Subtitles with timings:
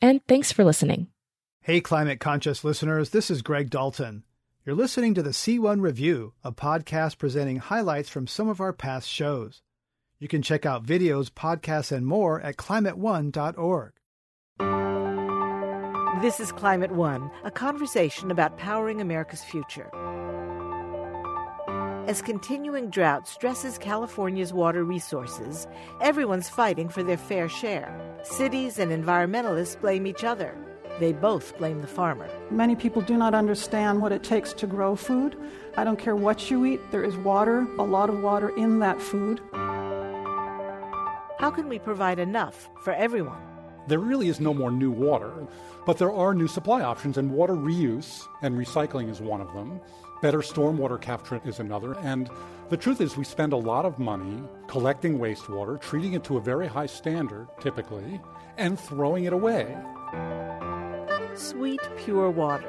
[0.00, 1.08] and thanks for listening.
[1.62, 4.24] Hey, climate conscious listeners, this is Greg Dalton.
[4.64, 9.08] You're listening to the C1 Revue, a podcast presenting highlights from some of our past
[9.08, 9.62] shows.
[10.18, 13.92] You can check out videos, podcasts, and more at climateone.org.
[16.22, 19.88] This is Climate One, a conversation about powering America's future.
[22.08, 25.66] As continuing drought stresses California's water resources,
[26.00, 27.94] everyone's fighting for their fair share.
[28.22, 30.56] Cities and environmentalists blame each other.
[31.00, 32.30] They both blame the farmer.
[32.50, 35.36] Many people do not understand what it takes to grow food.
[35.76, 39.02] I don't care what you eat, there is water, a lot of water in that
[39.02, 39.42] food.
[41.38, 43.42] How can we provide enough for everyone?
[43.86, 45.32] There really is no more new water,
[45.86, 49.80] but there are new supply options, and water reuse and recycling is one of them.
[50.20, 51.96] Better stormwater capture is another.
[51.98, 52.28] And
[52.70, 56.40] the truth is, we spend a lot of money collecting wastewater, treating it to a
[56.40, 58.20] very high standard, typically,
[58.56, 59.76] and throwing it away.
[61.34, 62.68] Sweet, pure water.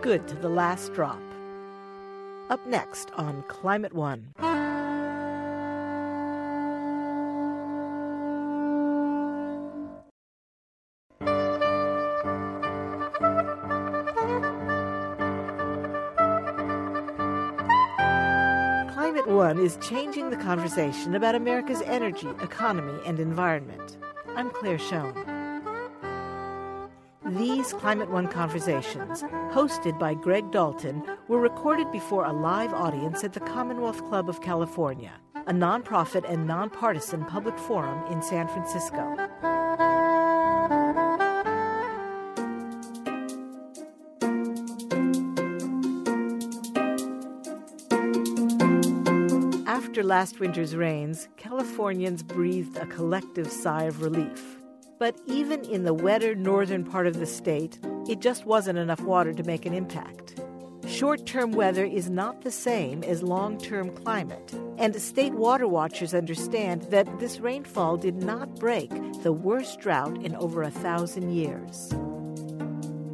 [0.00, 1.22] Good to the last drop.
[2.50, 4.34] Up next on Climate One.
[19.62, 23.96] Is changing the conversation about America's energy, economy, and environment.
[24.34, 25.14] I'm Claire Schoen.
[27.24, 29.22] These Climate One conversations,
[29.52, 34.40] hosted by Greg Dalton, were recorded before a live audience at the Commonwealth Club of
[34.40, 35.12] California,
[35.46, 39.16] a nonprofit and nonpartisan public forum in San Francisco.
[50.12, 54.58] Last winter's rains, Californians breathed a collective sigh of relief.
[54.98, 59.32] But even in the wetter northern part of the state, it just wasn't enough water
[59.32, 60.38] to make an impact.
[60.86, 66.12] Short term weather is not the same as long term climate, and state water watchers
[66.12, 68.90] understand that this rainfall did not break
[69.22, 71.88] the worst drought in over a thousand years.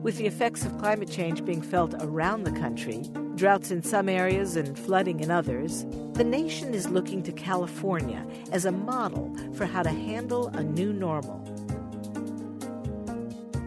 [0.02, 3.04] With the effects of climate change being felt around the country,
[3.38, 8.64] droughts in some areas and flooding in others, the nation is looking to California as
[8.64, 11.40] a model for how to handle a new normal.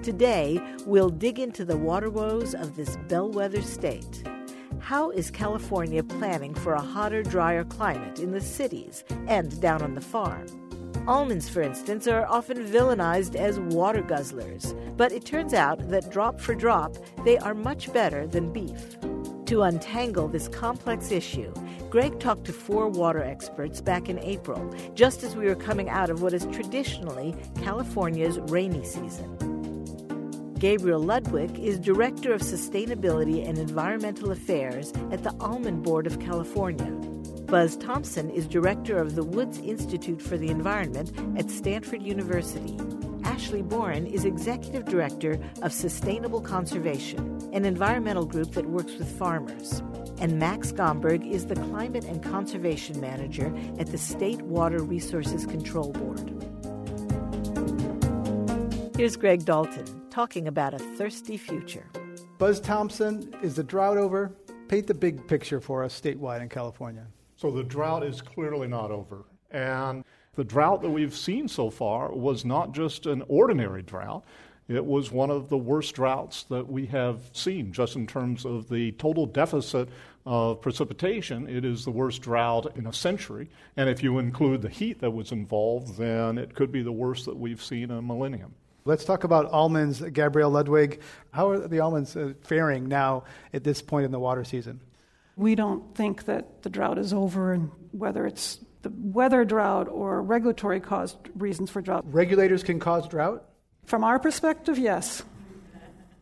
[0.03, 4.23] Today, we'll dig into the water woes of this bellwether state.
[4.79, 9.93] How is California planning for a hotter, drier climate in the cities and down on
[9.93, 10.47] the farm?
[11.07, 16.41] Almonds, for instance, are often villainized as water guzzlers, but it turns out that drop
[16.41, 18.97] for drop, they are much better than beef.
[19.51, 21.53] To untangle this complex issue,
[21.89, 26.09] Greg talked to four water experts back in April, just as we were coming out
[26.09, 30.53] of what is traditionally California's rainy season.
[30.57, 36.89] Gabriel Ludwig is Director of Sustainability and Environmental Affairs at the Almond Board of California.
[37.47, 42.77] Buzz Thompson is Director of the Woods Institute for the Environment at Stanford University.
[43.41, 49.81] Ashley Boren is Executive Director of Sustainable Conservation, an environmental group that works with farmers.
[50.19, 55.91] And Max Gomberg is the Climate and Conservation Manager at the State Water Resources Control
[55.91, 56.19] Board.
[58.95, 61.87] Here's Greg Dalton talking about a thirsty future.
[62.37, 64.35] Buzz Thompson, is the drought over?
[64.67, 67.07] Paint the big picture for us statewide in California.
[67.37, 69.25] So the drought is clearly not over.
[69.49, 70.05] And
[70.35, 74.23] the drought that we've seen so far was not just an ordinary drought.
[74.69, 78.69] It was one of the worst droughts that we have seen, just in terms of
[78.69, 79.89] the total deficit
[80.25, 81.49] of precipitation.
[81.49, 83.49] It is the worst drought in a century.
[83.75, 87.25] And if you include the heat that was involved, then it could be the worst
[87.25, 88.53] that we've seen in a millennium.
[88.85, 91.01] Let's talk about almonds, Gabrielle Ludwig.
[91.31, 94.79] How are the almonds uh, faring now at this point in the water season?
[95.35, 100.21] We don't think that the drought is over, and whether it's the weather drought or
[100.21, 102.05] regulatory caused reasons for drought.
[102.07, 103.43] Regulators can cause drought?
[103.85, 105.23] From our perspective, yes.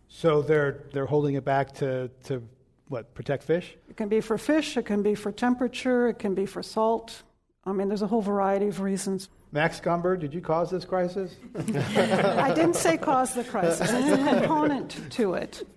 [0.07, 2.47] So they're, they're holding it back to, to
[2.87, 3.75] what, protect fish?
[3.89, 7.23] It can be for fish, it can be for temperature, it can be for salt.
[7.65, 9.29] I mean, there's a whole variety of reasons.
[9.51, 11.35] Max Gomberg, did you cause this crisis?
[11.55, 15.67] I didn't say cause the crisis, it's a component to it.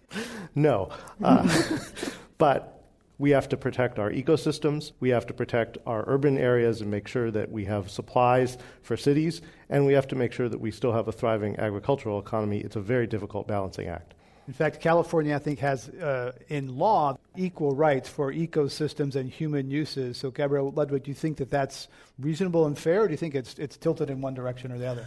[0.55, 0.91] No.
[1.23, 1.49] Uh,
[2.39, 2.82] but
[3.19, 7.07] we have to protect our ecosystems, we have to protect our urban areas and make
[7.07, 10.71] sure that we have supplies for cities, and we have to make sure that we
[10.71, 12.61] still have a thriving agricultural economy.
[12.61, 14.15] It's a very difficult balancing act.
[14.49, 19.71] In fact, California, I think, has uh, in law equal rights for ecosystems and human
[19.71, 20.17] uses.
[20.17, 21.87] So, Gabrielle Ludwig, do you think that that's
[22.19, 24.87] reasonable and fair, or do you think it's, it's tilted in one direction or the
[24.87, 25.07] other?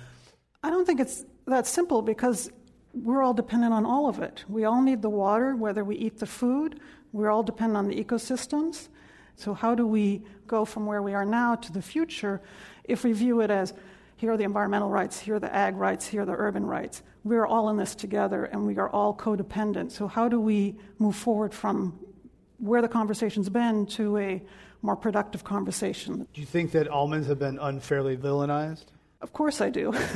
[0.63, 2.49] I don't think it's that simple because
[2.93, 4.45] we're all dependent on all of it.
[4.47, 6.79] We all need the water, whether we eat the food,
[7.15, 8.89] we're all dependent on the ecosystems.
[9.37, 12.41] So, how do we go from where we are now to the future
[12.83, 13.73] if we view it as
[14.17, 17.03] here are the environmental rights, here are the ag rights, here are the urban rights?
[17.23, 19.91] We're all in this together and we are all codependent.
[19.91, 21.97] So, how do we move forward from
[22.59, 24.43] where the conversation's been to a
[24.81, 26.27] more productive conversation?
[26.33, 28.87] Do you think that almonds have been unfairly villainized?
[29.21, 29.91] Of course I do.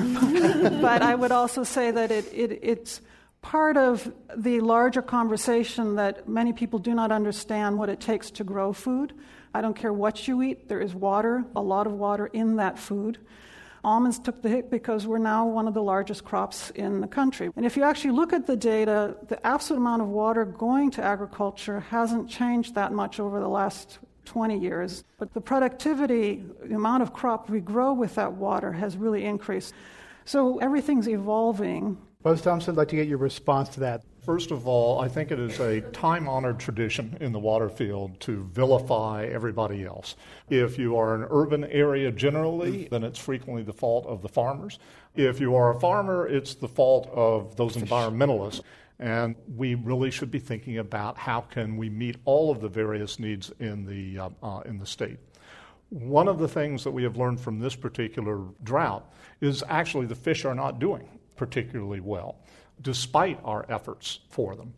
[0.82, 3.02] but I would also say that it, it, it's
[3.42, 8.44] part of the larger conversation that many people do not understand what it takes to
[8.44, 9.14] grow food.
[9.54, 12.78] I don't care what you eat, there is water, a lot of water in that
[12.78, 13.18] food.
[13.84, 17.50] Almonds took the hit because we're now one of the largest crops in the country.
[17.56, 21.04] And if you actually look at the data, the absolute amount of water going to
[21.04, 25.04] agriculture hasn't changed that much over the last 20 years.
[25.18, 29.74] But the productivity, the amount of crop we grow with that water has really increased.
[30.26, 31.98] So everything's evolving.
[32.22, 34.04] Buzz Thompson, I'd like to get your response to that.
[34.26, 38.20] First of all, I think it is a time honored tradition in the water field
[38.20, 40.18] to vilify everybody else.
[40.50, 44.80] If you are an urban area generally, then it's frequently the fault of the farmers.
[45.16, 48.64] If you are a farmer, it's the fault of those environmentalists.
[49.00, 53.18] And we really should be thinking about how can we meet all of the various
[53.18, 55.20] needs in the, uh, uh, in the state.
[55.88, 60.16] One of the things that we have learned from this particular drought is actually the
[60.16, 61.08] fish are not doing
[61.40, 62.36] particularly well,
[62.82, 64.74] despite our efforts for them.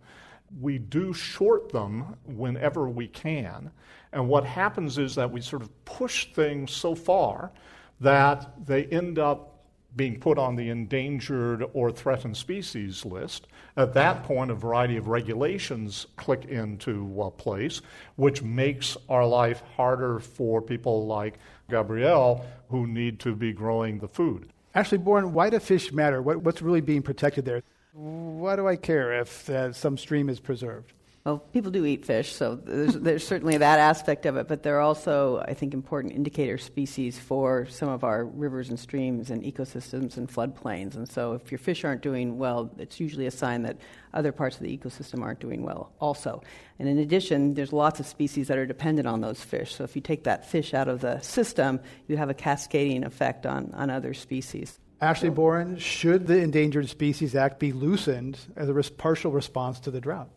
[0.62, 3.72] We do short them whenever we can.
[4.14, 7.52] And what happens is that we sort of push things so far
[8.00, 9.48] that they end up
[9.96, 13.48] being put on the endangered or threatened species list.
[13.76, 17.82] At that point, a variety of regulations click into uh, place,
[18.18, 24.08] which makes our life harder for people like Gabrielle who need to be growing the
[24.08, 24.54] food.
[24.74, 26.22] Ashley Boren, why do fish matter?
[26.22, 27.62] What, what's really being protected there?
[27.94, 30.94] Why do I care if uh, some stream is preserved?
[31.24, 34.80] Well, people do eat fish, so there's, there's, certainly that aspect of it, but they're
[34.80, 40.18] also, I think, important indicator species for some of our rivers and streams and ecosystems
[40.18, 40.96] and floodplains.
[40.96, 43.78] And so if your fish aren't doing well, it's usually a sign that
[44.16, 46.42] other parts of the ecosystem aren't doing well also.
[46.80, 49.76] And in addition, there's lots of species that are dependent on those fish.
[49.76, 53.46] So if you take that fish out of the system, you have a cascading effect
[53.46, 54.80] on, on other species.
[55.00, 59.92] Ashley Boren, should the Endangered Species Act be loosened as a res- partial response to
[59.92, 60.30] the drought?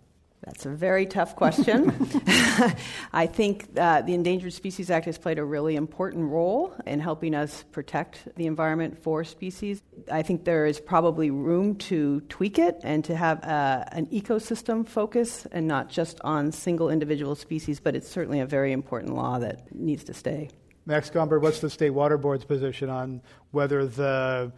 [0.45, 1.91] That's a very tough question.
[3.13, 7.35] I think uh, the Endangered Species Act has played a really important role in helping
[7.35, 9.83] us protect the environment for species.
[10.13, 14.87] I think there is probably room to tweak it and to have uh, an ecosystem
[14.87, 19.39] focus and not just on single individual species, but it's certainly a very important law
[19.39, 20.51] that needs to stay.
[20.85, 23.23] Max Gomberg, what's the State Water Board's position on
[23.53, 24.53] whether the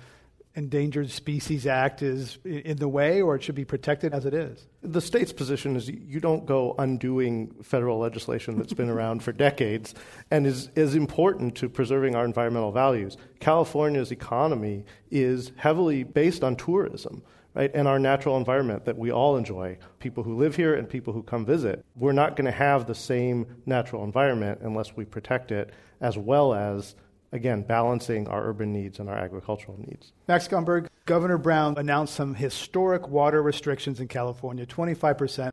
[0.57, 4.67] Endangered Species Act is in the way or it should be protected as it is?
[4.83, 9.95] The state's position is you don't go undoing federal legislation that's been around for decades
[10.31, 13.19] and is, is important to preserving our environmental values.
[13.39, 17.23] California's economy is heavily based on tourism.
[17.55, 21.15] Right, and our natural environment that we all enjoy, people who live here and people
[21.15, 21.83] who come visit.
[21.95, 25.73] We're not going to have the same natural environment unless we protect it,
[26.03, 26.97] as well as
[27.33, 30.13] again, balancing our urban needs and our agricultural needs.
[30.29, 35.53] Max Gomberg, Governor Brown announced some historic water restrictions in California, 25%.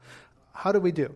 [0.54, 1.14] How did we do?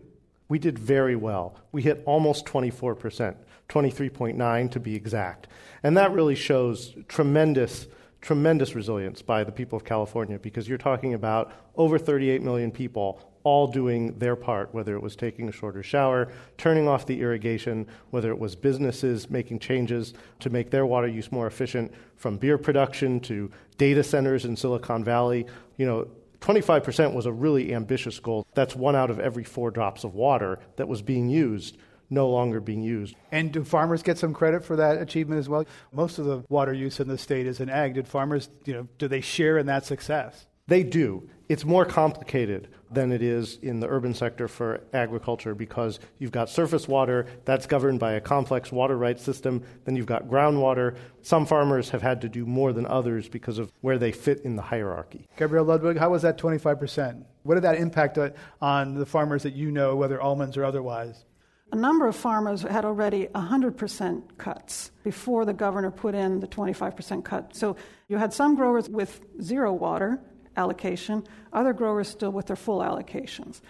[0.48, 1.56] We did very well.
[1.72, 3.36] We hit almost 24%,
[3.68, 5.48] 23.9 to be exact.
[5.82, 7.86] And that really shows tremendous
[8.20, 13.20] tremendous resilience by the people of California because you're talking about over 38 million people
[13.48, 17.86] all doing their part, whether it was taking a shorter shower, turning off the irrigation,
[18.10, 22.58] whether it was businesses making changes to make their water use more efficient, from beer
[22.58, 25.46] production to data centers in Silicon Valley.
[25.78, 26.08] You know,
[26.42, 28.46] 25% was a really ambitious goal.
[28.52, 31.78] That's one out of every four drops of water that was being used
[32.10, 33.14] no longer being used.
[33.32, 35.66] And do farmers get some credit for that achievement as well?
[35.92, 37.94] Most of the water use in the state is in ag.
[37.94, 40.46] Did farmers, you know, do they share in that success?
[40.68, 41.28] They do.
[41.48, 46.50] It's more complicated than it is in the urban sector for agriculture because you've got
[46.50, 50.96] surface water that's governed by a complex water rights system, then you've got groundwater.
[51.22, 54.56] Some farmers have had to do more than others because of where they fit in
[54.56, 55.26] the hierarchy.
[55.38, 57.24] Gabrielle Ludwig, how was that 25%?
[57.44, 58.18] What did that impact
[58.60, 61.24] on the farmers that you know, whether almonds or otherwise?
[61.72, 67.24] A number of farmers had already 100% cuts before the governor put in the 25%
[67.24, 67.54] cut.
[67.56, 67.76] So
[68.08, 70.20] you had some growers with zero water,
[70.58, 73.60] allocation, other growers still with their full allocations.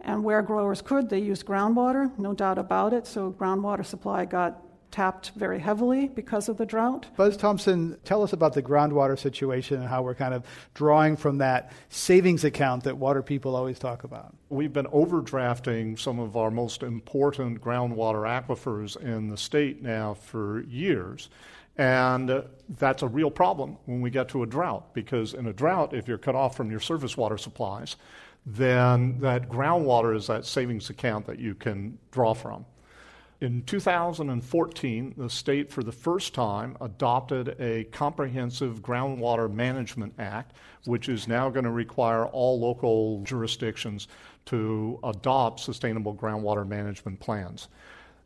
[0.00, 3.06] And where growers could, they used groundwater, no doubt about it.
[3.06, 7.06] So groundwater supply got tapped very heavily because of the drought.
[7.16, 11.38] Buzz Thompson, tell us about the groundwater situation and how we're kind of drawing from
[11.38, 14.34] that savings account that water people always talk about.
[14.48, 20.62] We've been overdrafting some of our most important groundwater aquifers in the state now for
[20.62, 21.28] years.
[21.78, 22.42] And
[22.78, 26.08] that's a real problem when we get to a drought, because in a drought, if
[26.08, 27.96] you're cut off from your surface water supplies,
[28.46, 32.64] then that groundwater is that savings account that you can draw from.
[33.42, 40.56] In 2014, the state, for the first time, adopted a comprehensive groundwater management act,
[40.86, 44.08] which is now going to require all local jurisdictions
[44.46, 47.68] to adopt sustainable groundwater management plans.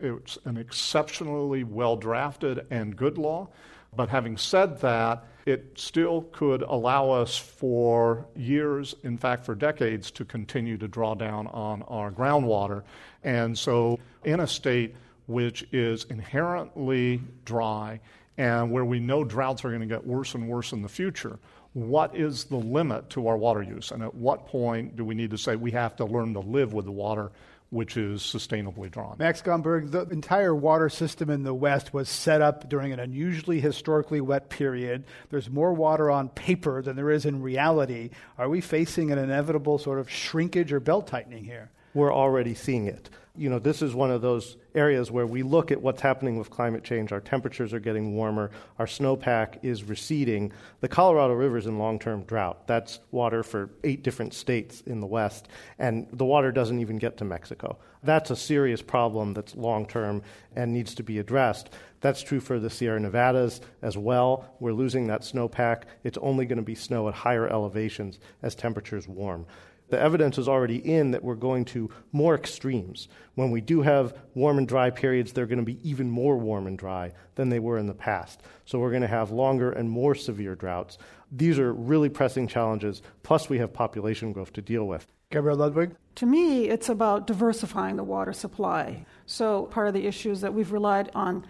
[0.01, 3.49] It's an exceptionally well drafted and good law.
[3.95, 10.11] But having said that, it still could allow us for years, in fact, for decades,
[10.13, 12.83] to continue to draw down on our groundwater.
[13.25, 14.95] And so, in a state
[15.27, 18.01] which is inherently dry
[18.39, 21.39] and where we know droughts are going to get worse and worse in the future,
[21.73, 23.91] what is the limit to our water use?
[23.91, 26.73] And at what point do we need to say we have to learn to live
[26.73, 27.31] with the water
[27.71, 29.17] which is sustainably drawn.
[29.19, 33.61] Max Gomberg, the entire water system in the West was set up during an unusually
[33.61, 35.05] historically wet period.
[35.31, 38.11] There's more water on paper than there is in reality.
[38.39, 41.71] Are we facing an inevitable sort of shrinkage or belt tightening here?
[41.95, 45.71] We're already seeing it you know, this is one of those areas where we look
[45.71, 47.13] at what's happening with climate change.
[47.13, 50.53] Our temperatures are getting warmer, our snowpack is receding.
[50.81, 52.67] The Colorado River is in long term drought.
[52.67, 57.17] That's water for eight different states in the West, and the water doesn't even get
[57.19, 57.79] to Mexico.
[58.03, 60.23] That's a serious problem that's long term
[60.57, 61.71] and needs to be addressed.
[62.01, 64.57] That's true for the Sierra Nevadas as well.
[64.59, 65.83] We're losing that snowpack.
[66.03, 69.47] It's only going to be snow at higher elevations as temperatures warm
[69.91, 73.09] the evidence is already in that we're going to more extremes.
[73.35, 76.67] When we do have warm and dry periods, they're going to be even more warm
[76.67, 78.43] and dry than they were in the past.
[78.65, 80.99] So we're going to have longer and more severe droughts.
[81.33, 85.07] These are really pressing challenges, plus, we have population growth to deal with.
[85.31, 85.95] Gabrielle Ludwig?
[86.17, 89.07] To me, it's about diversifying the water supply.
[89.27, 91.47] So, part of the issue is that we've relied on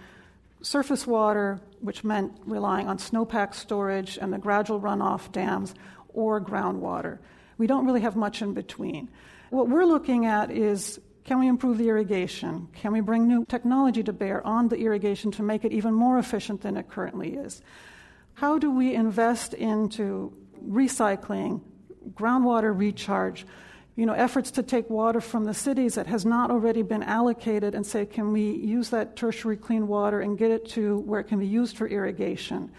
[0.60, 5.74] surface water, which meant relying on snowpack storage and the gradual runoff dams,
[6.12, 7.18] or groundwater.
[7.60, 9.10] We don't really have much in between.
[9.50, 12.68] What we're looking at is can we improve the irrigation?
[12.72, 16.18] Can we bring new technology to bear on the irrigation to make it even more
[16.18, 17.60] efficient than it currently is?
[18.32, 20.32] How do we invest into
[20.66, 21.60] recycling,
[22.14, 23.44] groundwater recharge,
[23.94, 27.74] you know, efforts to take water from the cities that has not already been allocated
[27.74, 31.24] and say, can we use that tertiary clean water and get it to where it
[31.24, 32.72] can be used for irrigation?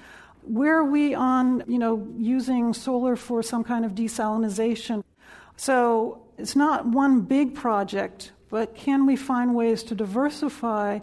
[0.43, 5.03] Where are we on, you know, using solar for some kind of desalination?
[5.55, 11.00] So it's not one big project, but can we find ways to diversify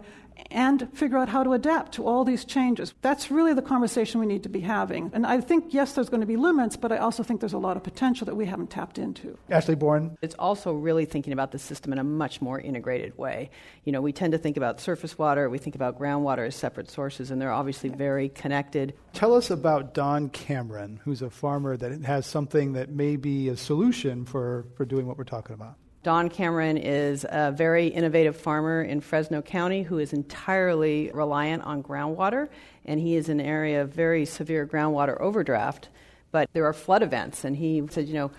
[0.51, 2.93] and figure out how to adapt to all these changes.
[3.01, 5.11] That's really the conversation we need to be having.
[5.13, 7.57] And I think, yes, there's going to be limits, but I also think there's a
[7.57, 9.37] lot of potential that we haven't tapped into.
[9.49, 10.17] Ashley Boren.
[10.21, 13.49] It's also really thinking about the system in a much more integrated way.
[13.83, 16.89] You know, we tend to think about surface water, we think about groundwater as separate
[16.89, 18.93] sources, and they're obviously very connected.
[19.13, 23.57] Tell us about Don Cameron, who's a farmer that has something that may be a
[23.57, 25.75] solution for, for doing what we're talking about.
[26.01, 31.83] Don Cameron is a very innovative farmer in Fresno County who is entirely reliant on
[31.83, 32.47] groundwater,
[32.85, 35.89] and he is in an area of very severe groundwater overdraft.
[36.31, 38.31] But there are flood events, and he said, you know,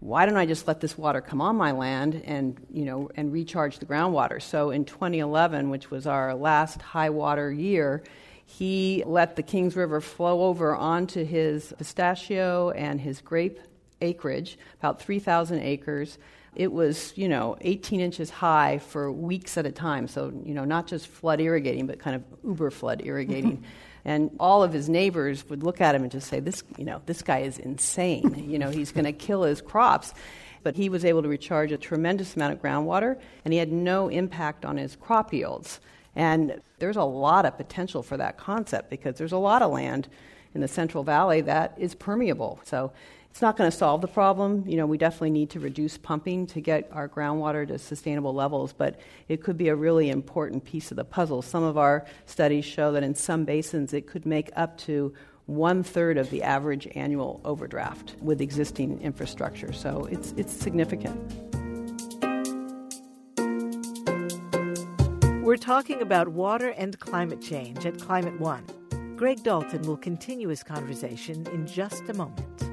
[0.00, 3.32] why don't I just let this water come on my land and you know and
[3.32, 4.40] recharge the groundwater?
[4.40, 8.02] So in 2011, which was our last high water year,
[8.44, 13.60] he let the Kings River flow over onto his pistachio and his grape
[14.02, 16.18] acreage, about 3,000 acres
[16.54, 20.08] it was, you know, 18 inches high for weeks at a time.
[20.08, 23.64] So, you know, not just flood irrigating, but kind of uber flood irrigating.
[24.04, 27.02] and all of his neighbors would look at him and just say, "This, you know,
[27.06, 28.48] this guy is insane.
[28.48, 30.14] you know, he's going to kill his crops."
[30.62, 34.08] But he was able to recharge a tremendous amount of groundwater, and he had no
[34.08, 35.80] impact on his crop yields.
[36.14, 40.08] And there's a lot of potential for that concept because there's a lot of land
[40.54, 42.60] in the Central Valley that is permeable.
[42.64, 42.92] So
[43.30, 44.64] it's not going to solve the problem.
[44.66, 48.72] You know, we definitely need to reduce pumping to get our groundwater to sustainable levels,
[48.72, 51.40] but it could be a really important piece of the puzzle.
[51.40, 55.14] Some of our studies show that in some basins it could make up to
[55.46, 59.72] one third of the average annual overdraft with existing infrastructure.
[59.72, 61.16] So it's, it's significant.
[65.42, 68.64] We're talking about water and climate change at Climate One.
[69.16, 72.69] Greg Dalton will continue his conversation in just a moment.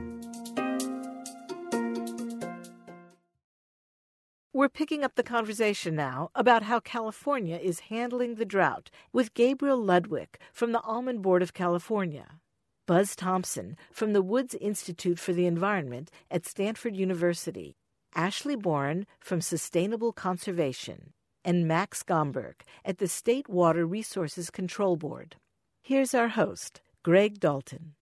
[4.57, 9.77] We're picking up the conversation now about how California is handling the drought with Gabriel
[9.77, 12.39] Ludwig from the Almond Board of California,
[12.87, 17.75] Buzz Thompson from the Woods Institute for the Environment at Stanford University,
[18.15, 21.13] Ashley Boren from Sustainable Conservation,
[21.45, 25.35] and Max Gomberg at the State Water Resources Control Board.
[25.83, 27.93] Here's our host, Greg Dalton.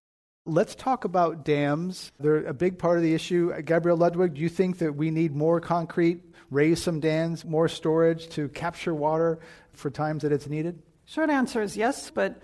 [0.48, 2.12] Let's talk about dams.
[2.20, 3.52] They're a big part of the issue.
[3.62, 6.22] Gabriel Ludwig, do you think that we need more concrete,
[6.52, 9.40] raise some dams, more storage to capture water
[9.72, 10.80] for times that it's needed?
[11.04, 12.40] Short answer is yes, but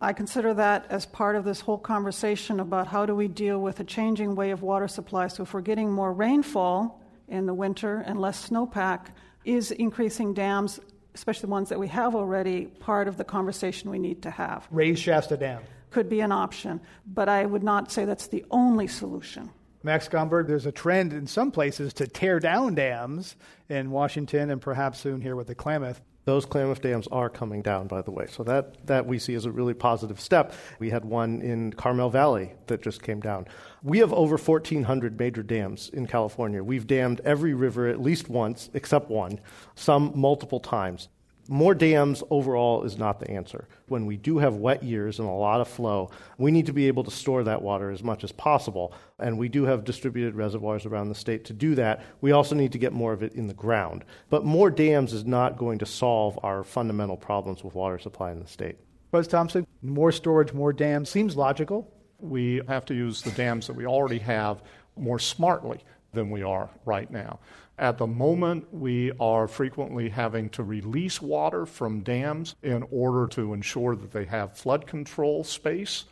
[0.00, 3.80] I consider that as part of this whole conversation about how do we deal with
[3.80, 5.28] a changing way of water supply.
[5.28, 9.08] So if we're getting more rainfall in the winter and less snowpack,
[9.44, 10.80] is increasing dams,
[11.14, 14.66] especially the ones that we have already, part of the conversation we need to have.
[14.70, 18.86] Raise Shasta Dam could be an option, but I would not say that's the only
[18.86, 19.50] solution.
[19.82, 23.36] Max Gomberg, there's a trend in some places to tear down dams
[23.68, 26.00] in Washington and perhaps soon here with the Klamath.
[26.24, 28.26] Those Klamath dams are coming down, by the way.
[28.28, 30.54] So that, that we see as a really positive step.
[30.80, 33.46] We had one in Carmel Valley that just came down.
[33.84, 36.64] We have over 1,400 major dams in California.
[36.64, 39.38] We've dammed every river at least once, except one,
[39.76, 41.08] some multiple times
[41.48, 43.68] more dams overall is not the answer.
[43.88, 46.88] When we do have wet years and a lot of flow, we need to be
[46.88, 48.92] able to store that water as much as possible.
[49.18, 52.02] And we do have distributed reservoirs around the state to do that.
[52.20, 54.04] We also need to get more of it in the ground.
[54.30, 58.40] But more dams is not going to solve our fundamental problems with water supply in
[58.40, 58.76] the state.
[59.10, 61.92] Buzz Thompson, more storage, more dams seems logical.
[62.18, 64.62] We have to use the dams that we already have
[64.96, 65.80] more smartly
[66.12, 67.38] than we are right now.
[67.78, 73.52] At the moment, we are frequently having to release water from dams in order to
[73.52, 76.04] ensure that they have flood control space.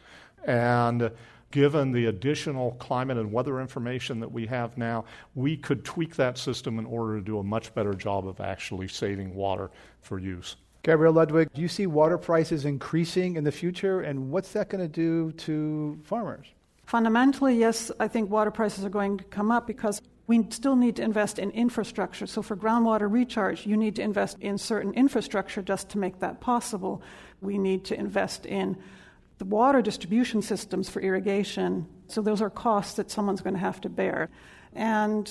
[0.46, 1.10] And
[1.50, 6.36] given the additional climate and weather information that we have now, we could tweak that
[6.36, 9.70] system in order to do a much better job of actually saving water
[10.02, 10.56] for use.
[10.82, 14.82] Gabriel Ludwig, do you see water prices increasing in the future, and what's that going
[14.82, 16.46] to do to farmers?
[16.84, 20.96] Fundamentally, yes, I think water prices are going to come up because we still need
[20.96, 22.26] to invest in infrastructure.
[22.26, 26.40] So, for groundwater recharge, you need to invest in certain infrastructure just to make that
[26.40, 27.02] possible.
[27.40, 28.76] We need to invest in
[29.38, 31.86] the water distribution systems for irrigation.
[32.08, 34.30] So, those are costs that someone's going to have to bear.
[34.72, 35.28] And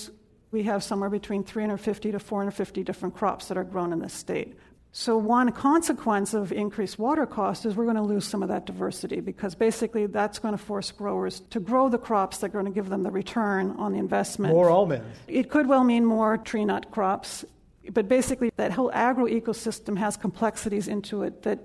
[0.52, 4.56] we have somewhere between 350 to 450 different crops that are grown in this state.
[4.96, 8.68] So, one consequence of increased water cost is we're going to lose some of that
[8.68, 12.66] diversity because basically that's going to force growers to grow the crops that are going
[12.66, 14.54] to give them the return on the investment.
[14.54, 15.18] More almonds.
[15.28, 17.44] It could well mean more tree nut crops,
[17.90, 21.58] but basically that whole agro ecosystem has complexities into it that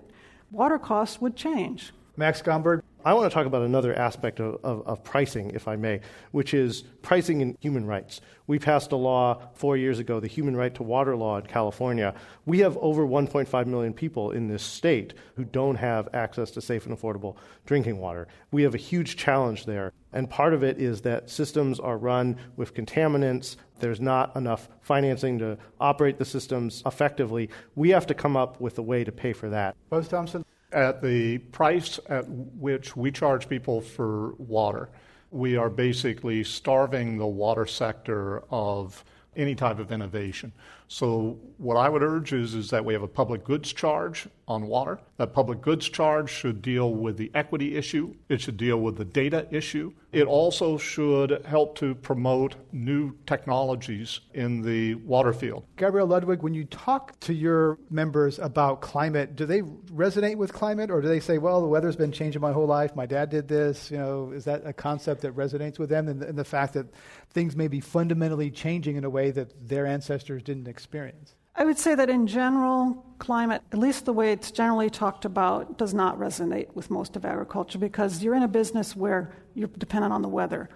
[0.50, 1.92] water costs would change.
[2.16, 5.76] Max Gomberg, I want to talk about another aspect of, of, of, pricing, if I
[5.76, 6.00] may,
[6.32, 8.20] which is pricing in human rights.
[8.48, 12.14] We passed a law four years ago, the Human Right to Water Law in California.
[12.44, 16.86] We have over 1.5 million people in this state who don't have access to safe
[16.86, 18.26] and affordable drinking water.
[18.50, 19.92] We have a huge challenge there.
[20.12, 23.56] And part of it is that systems are run with contaminants.
[23.78, 27.50] There's not enough financing to operate the systems effectively.
[27.76, 29.76] We have to come up with a way to pay for that.
[29.88, 30.44] Buzz Thompson?
[30.72, 34.88] At the price at which we charge people for water,
[35.30, 39.04] we are basically starving the water sector of
[39.36, 40.52] any type of innovation.
[40.88, 44.66] So, what I would urge is, is that we have a public goods charge on
[44.66, 44.98] water.
[45.18, 49.04] That public goods charge should deal with the equity issue, it should deal with the
[49.04, 49.92] data issue.
[50.10, 55.66] It also should help to promote new technologies in the water field.
[55.76, 60.90] Gabriel Ludwig, when you talk to your members about climate, do they resonate with climate
[60.90, 63.48] or do they say, well, the weather's been changing my whole life, my dad did
[63.48, 63.90] this?
[63.90, 66.86] You know, is that a concept that resonates with them and, and the fact that
[67.34, 71.34] things may be fundamentally changing in a way that their ancestors didn't experience?
[71.56, 75.76] I would say that in general, climate, at least the way it's generally talked about,
[75.76, 80.12] does not resonate with most of agriculture because you're in a business where you're dependent
[80.12, 80.68] on the weather.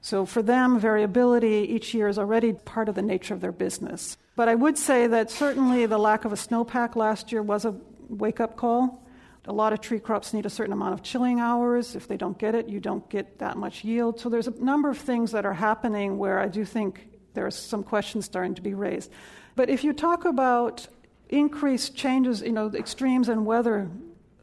[0.00, 4.18] So for them, variability each year is already part of the nature of their business.
[4.34, 7.76] But I would say that certainly the lack of a snowpack last year was a
[8.08, 9.06] wake up call.
[9.46, 11.94] A lot of tree crops need a certain amount of chilling hours.
[11.94, 14.18] If they don't get it, you don't get that much yield.
[14.18, 17.50] So there's a number of things that are happening where I do think there are
[17.50, 19.10] some questions starting to be raised.
[19.56, 20.88] But if you talk about
[21.28, 23.88] increased changes, you know, extremes in weather,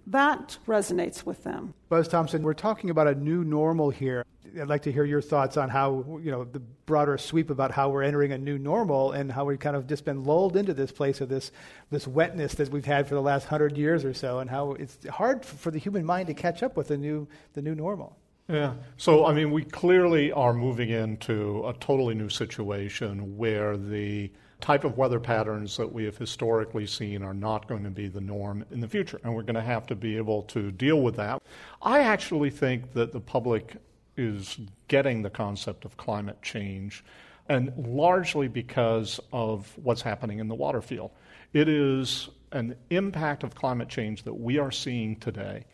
[0.08, 1.74] that resonates with them.
[1.90, 4.26] Buzz Thompson, we're talking about a new normal here.
[4.60, 7.90] I'd like to hear your thoughts on how, you know, the broader sweep about how
[7.90, 10.92] we're entering a new normal and how we've kind of just been lulled into this
[10.92, 11.52] place of this,
[11.90, 14.98] this wetness that we've had for the last hundred years or so, and how it's
[15.08, 18.18] hard for the human mind to catch up with the new, the new normal.
[18.50, 18.74] Yeah.
[18.98, 24.30] So, I mean, we clearly are moving into a totally new situation where the
[24.62, 28.22] type of weather patterns that we have historically seen are not going to be the
[28.22, 31.16] norm in the future, and we're going to have to be able to deal with
[31.16, 31.42] that.
[31.82, 33.76] I actually think that the public
[34.18, 37.04] is getting the concept of climate change,
[37.50, 41.12] and largely because of what's happening in the water field.
[41.54, 45.66] It is an impact of climate change that we are seeing today.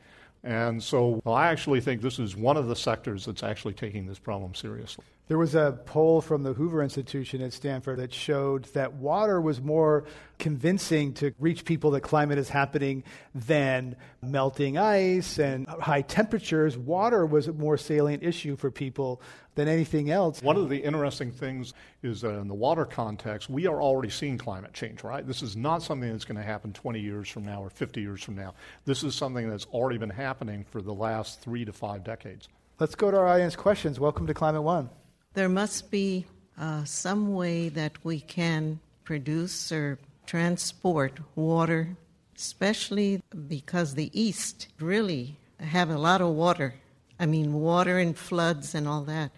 [0.44, 4.06] And so well, I actually think this is one of the sectors that's actually taking
[4.06, 5.06] this problem seriously.
[5.28, 9.60] There was a poll from the Hoover Institution at Stanford that showed that water was
[9.60, 10.06] more
[10.40, 13.04] convincing to reach people that climate is happening
[13.36, 16.78] than melting ice and high temperatures.
[16.78, 19.22] Water was a more salient issue for people
[19.56, 20.42] than anything else.
[20.42, 24.38] One of the interesting things is that in the water context, we are already seeing
[24.38, 25.28] climate change, right?
[25.28, 28.24] This is not something that's going to happen 20 years from now or 50 years
[28.24, 28.54] from now.
[28.86, 32.48] This is something that's already been happening for the last three to five decades.
[32.80, 34.00] Let's go to our audience questions.
[34.00, 34.90] Welcome to Climate One
[35.34, 36.26] there must be
[36.58, 41.96] uh, some way that we can produce or transport water,
[42.36, 46.74] especially because the East really have a lot of water.
[47.20, 49.32] I mean, water and floods and all that.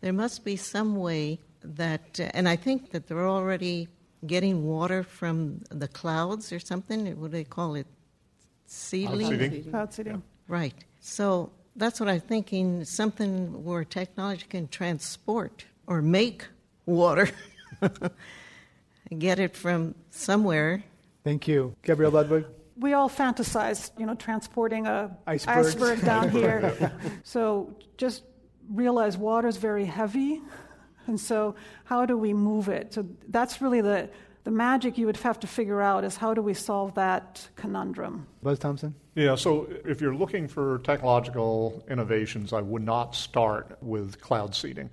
[0.00, 3.88] There must be some way that, uh, and I think that they're already
[4.26, 7.06] getting water from the clouds or something.
[7.20, 7.86] What do they call it?
[8.66, 9.70] Seedling?
[9.70, 10.22] Cloud seeding.
[10.48, 10.74] Right.
[11.00, 16.46] So that's what I'm thinking something where technology can transport or make
[16.86, 17.30] water,
[19.18, 20.84] get it from somewhere.
[21.24, 21.74] Thank you.
[21.82, 22.46] Gabrielle Ludwig?
[22.76, 26.92] We all fantasize, you know, transporting a iceberg down here.
[27.22, 28.24] so just
[28.70, 30.40] realize water is very heavy.
[31.06, 32.94] And so, how do we move it?
[32.94, 34.08] So, that's really the,
[34.44, 38.26] the magic you would have to figure out is how do we solve that conundrum?
[38.42, 38.94] Buzz Thompson?
[39.14, 44.90] Yeah, so if you're looking for technological innovations, I would not start with cloud seeding.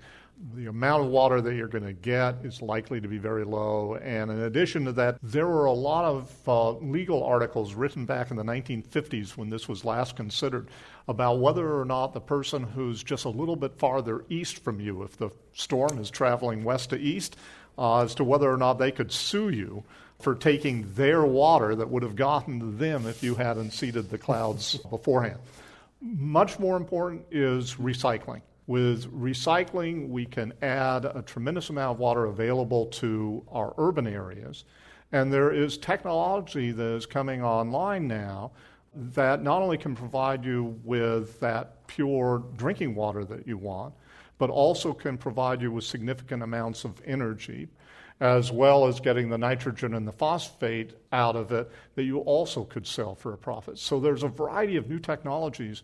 [0.54, 3.96] The amount of water that you're going to get is likely to be very low.
[3.96, 8.30] And in addition to that, there were a lot of uh, legal articles written back
[8.30, 10.68] in the 1950s when this was last considered
[11.08, 15.02] about whether or not the person who's just a little bit farther east from you,
[15.02, 17.36] if the storm is traveling west to east,
[17.80, 19.82] uh, as to whether or not they could sue you
[20.20, 24.18] for taking their water that would have gotten to them if you hadn't seeded the
[24.18, 25.38] clouds beforehand.
[26.02, 28.42] Much more important is recycling.
[28.66, 34.64] With recycling, we can add a tremendous amount of water available to our urban areas.
[35.10, 38.52] And there is technology that is coming online now
[38.94, 43.94] that not only can provide you with that pure drinking water that you want,
[44.40, 47.68] but also can provide you with significant amounts of energy,
[48.20, 52.64] as well as getting the nitrogen and the phosphate out of it that you also
[52.64, 53.78] could sell for a profit.
[53.78, 55.82] So there's a variety of new technologies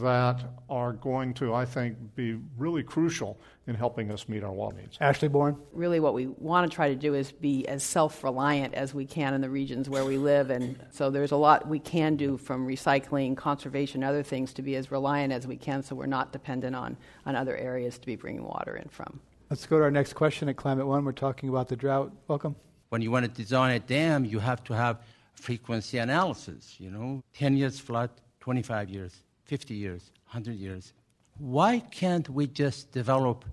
[0.00, 4.76] that are going to, I think, be really crucial in helping us meet our water
[4.76, 4.96] needs.
[5.00, 5.56] Ashley Boren?
[5.72, 9.06] Really, what we want to try to do is be as self reliant as we
[9.06, 10.50] can in the regions where we live.
[10.50, 14.76] And so there's a lot we can do from recycling, conservation, other things to be
[14.76, 18.16] as reliant as we can so we're not dependent on, on other areas to be
[18.16, 19.20] bringing water in from.
[19.50, 21.04] Let's go to our next question at Climate One.
[21.04, 22.12] We're talking about the drought.
[22.26, 22.56] Welcome.
[22.90, 25.02] When you want to design a dam, you have to have
[25.34, 30.92] frequency analysis, you know, 10 years flood, 25 years 50 years, 100 years.
[31.38, 33.46] Why can't we just develop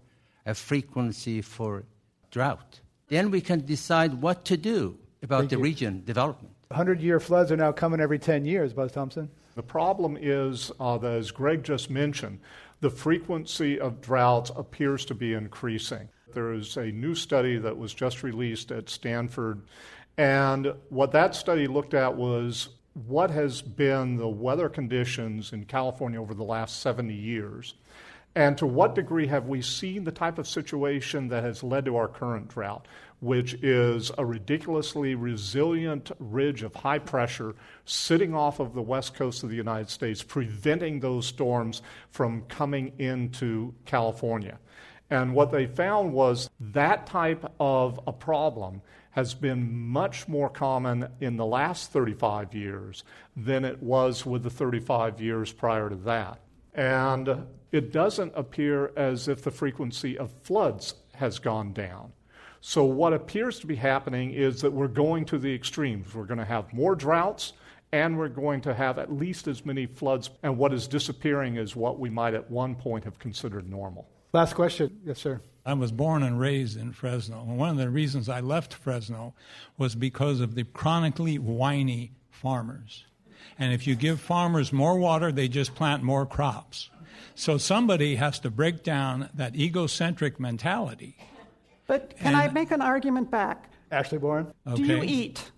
[0.46, 1.86] a frequency for
[2.32, 2.82] drought?
[3.08, 5.64] Then we can decide what to do about Thank the you.
[5.64, 6.54] region development.
[6.68, 9.30] 100 year floods are now coming every 10 years, Buzz Thompson.
[9.56, 12.40] The problem is, uh, that, as Greg just mentioned,
[12.82, 16.10] the frequency of droughts appears to be increasing.
[16.34, 19.62] There is a new study that was just released at Stanford,
[20.18, 26.20] and what that study looked at was what has been the weather conditions in California
[26.20, 27.76] over the last 70 years.
[28.36, 31.98] And to what degree have we seen the type of situation that has led to
[31.98, 32.88] our current drought,
[33.20, 37.56] which is a ridiculously resilient ridge of high pressure
[37.86, 41.82] sitting off of the west coast of the United States, preventing those storms
[42.12, 44.58] from coming into California?
[45.10, 51.08] And what they found was that type of a problem has been much more common
[51.22, 53.04] in the last 35 years
[53.38, 56.40] than it was with the 35 years prior to that.
[56.74, 62.12] And it doesn't appear as if the frequency of floods has gone down.
[62.60, 66.14] So, what appears to be happening is that we're going to the extremes.
[66.16, 67.54] We're going to have more droughts,
[67.92, 70.32] and we're going to have at least as many floods.
[70.42, 74.10] And what is disappearing is what we might at one point have considered normal.
[74.36, 75.00] Last question.
[75.06, 75.40] Yes, sir.
[75.66, 77.40] I was born and raised in Fresno.
[77.40, 79.34] And one of the reasons I left Fresno
[79.78, 83.06] was because of the chronically whiny farmers.
[83.58, 86.90] And if you give farmers more water, they just plant more crops.
[87.34, 91.16] So somebody has to break down that egocentric mentality.
[91.88, 93.70] But can I make an argument back?
[93.90, 94.48] Ashley Boren.
[94.68, 94.76] Okay?
[94.76, 95.50] Do you eat?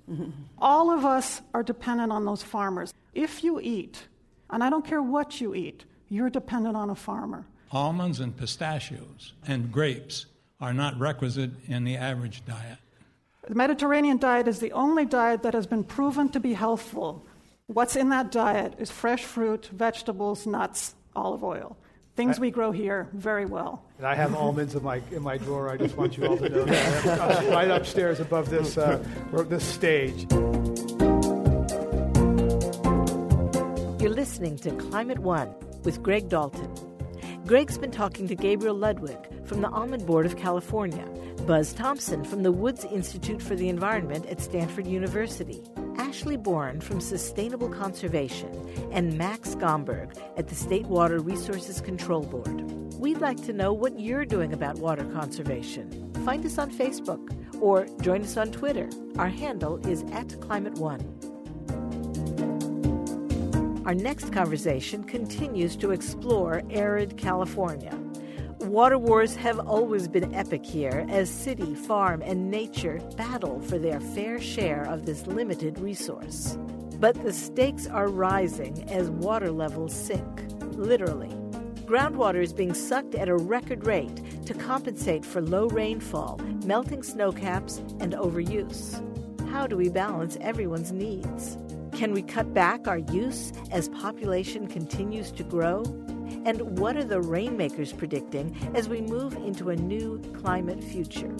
[0.60, 2.94] All of us are dependent on those farmers.
[3.16, 4.08] If you eat,
[4.52, 7.48] and I don't care what you eat, you're dependent on a farmer.
[7.71, 10.25] Almonds and pistachios and grapes
[10.62, 12.77] are not requisite in the average diet.
[13.47, 17.25] The Mediterranean diet is the only diet that has been proven to be healthful.
[17.67, 21.77] What's in that diet is fresh fruit, vegetables, nuts, olive oil.
[22.15, 23.84] Things we grow here very well.
[23.97, 25.69] And I have almonds in my in my drawer.
[25.69, 29.03] I just want you all to know that Up- right upstairs above this uh,
[29.49, 30.25] this stage.
[34.01, 35.53] You're listening to Climate One
[35.84, 36.87] with Greg Dalton.
[37.47, 41.05] Greg's been talking to Gabriel Ludwig from the Almond Board of California,
[41.45, 45.63] Buzz Thompson from the Woods Institute for the Environment at Stanford University,
[45.97, 48.51] Ashley Boren from Sustainable Conservation,
[48.91, 52.69] and Max Gomberg at the State Water Resources Control Board.
[52.99, 56.12] We'd like to know what you're doing about water conservation.
[56.25, 58.89] Find us on Facebook or join us on Twitter.
[59.17, 61.37] Our handle is at Climate One.
[63.88, 67.97] Our next conversation continues to explore arid California.
[68.60, 74.02] Water wars have always been epic here as city, farm, and nature battle for their
[74.02, 76.58] fair share of this limited resource.
[77.00, 80.43] But the stakes are rising as water levels sink,
[80.76, 81.34] literally.
[81.86, 87.80] Groundwater is being sucked at a record rate to compensate for low rainfall, melting snowcaps,
[88.02, 89.02] and overuse.
[89.50, 91.58] How do we balance everyone's needs?
[91.97, 95.81] Can we cut back our use as population continues to grow?
[96.45, 101.36] And what are the rainmakers predicting as we move into a new climate future?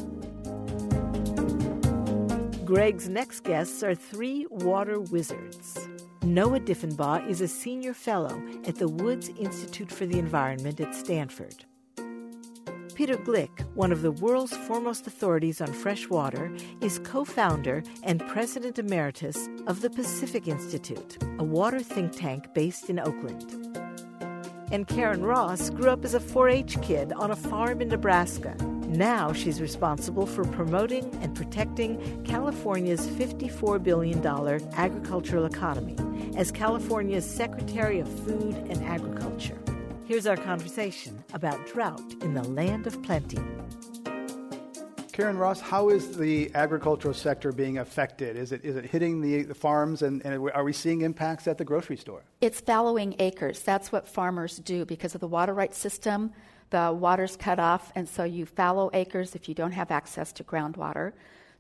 [2.66, 5.88] Greg's next guests are three water wizards.
[6.24, 11.66] Noah Diffenbaugh is a senior fellow at the Woods Institute for the Environment at Stanford.
[12.98, 18.26] Peter Gleick, one of the world's foremost authorities on fresh water, is co founder and
[18.28, 23.78] president emeritus of the Pacific Institute, a water think tank based in Oakland.
[24.72, 28.56] And Karen Ross grew up as a 4 H kid on a farm in Nebraska.
[28.88, 35.96] Now she's responsible for promoting and protecting California's $54 billion agricultural economy
[36.36, 39.60] as California's Secretary of Food and Agriculture.
[40.08, 43.40] Here's our conversation about drought in the land of plenty.
[45.12, 48.38] Karen Ross, how is the agricultural sector being affected?
[48.38, 51.58] Is it is it hitting the, the farms, and, and are we seeing impacts at
[51.58, 52.24] the grocery store?
[52.40, 53.62] It's fallowing acres.
[53.64, 56.32] That's what farmers do because of the water rights system.
[56.70, 60.44] The water's cut off, and so you fallow acres if you don't have access to
[60.46, 61.12] groundwater.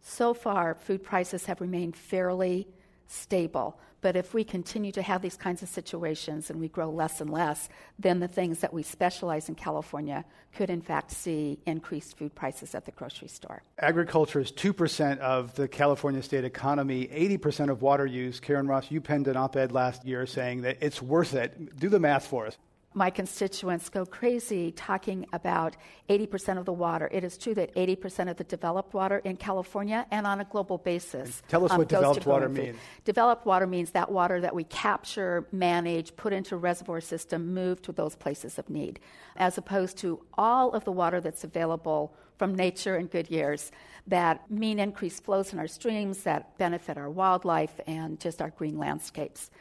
[0.02, 2.70] So far, food prices have remained fairly
[3.08, 3.78] stable.
[4.08, 7.30] But if we continue to have these kinds of situations and we grow less and
[7.30, 7.68] less,
[8.00, 10.24] then the things that we specialize in California
[10.56, 13.64] could, in fact, see increased food prices at the grocery store.
[13.80, 18.40] Agriculture is 2% of the California state economy, 80% of water use.
[18.40, 21.78] Karen Ross, you penned an op ed last year saying that it's worth it.
[21.78, 22.58] Do the math for us.
[22.98, 25.78] My constituents go crazy talking about
[26.10, 27.08] 80% of the water.
[27.12, 30.80] It is true that 80% of the developed water in California and on a global
[30.80, 31.44] basis.
[31.48, 32.76] Tell us um, what developed water means.
[33.06, 37.84] Developed water means that water that we capture, manage, put into a reservoir system, move
[37.84, 39.00] to those places of need,
[39.36, 43.72] as opposed to all of the water that's available from nature in good years
[44.08, 48.78] that mean increased flows in our streams that benefit our wildlife and just our green
[48.78, 49.52] landscapes.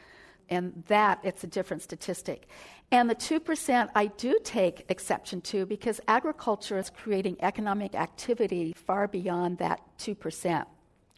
[0.49, 2.47] And that, it's a different statistic.
[2.91, 9.07] And the 2% I do take exception to because agriculture is creating economic activity far
[9.07, 10.65] beyond that 2%.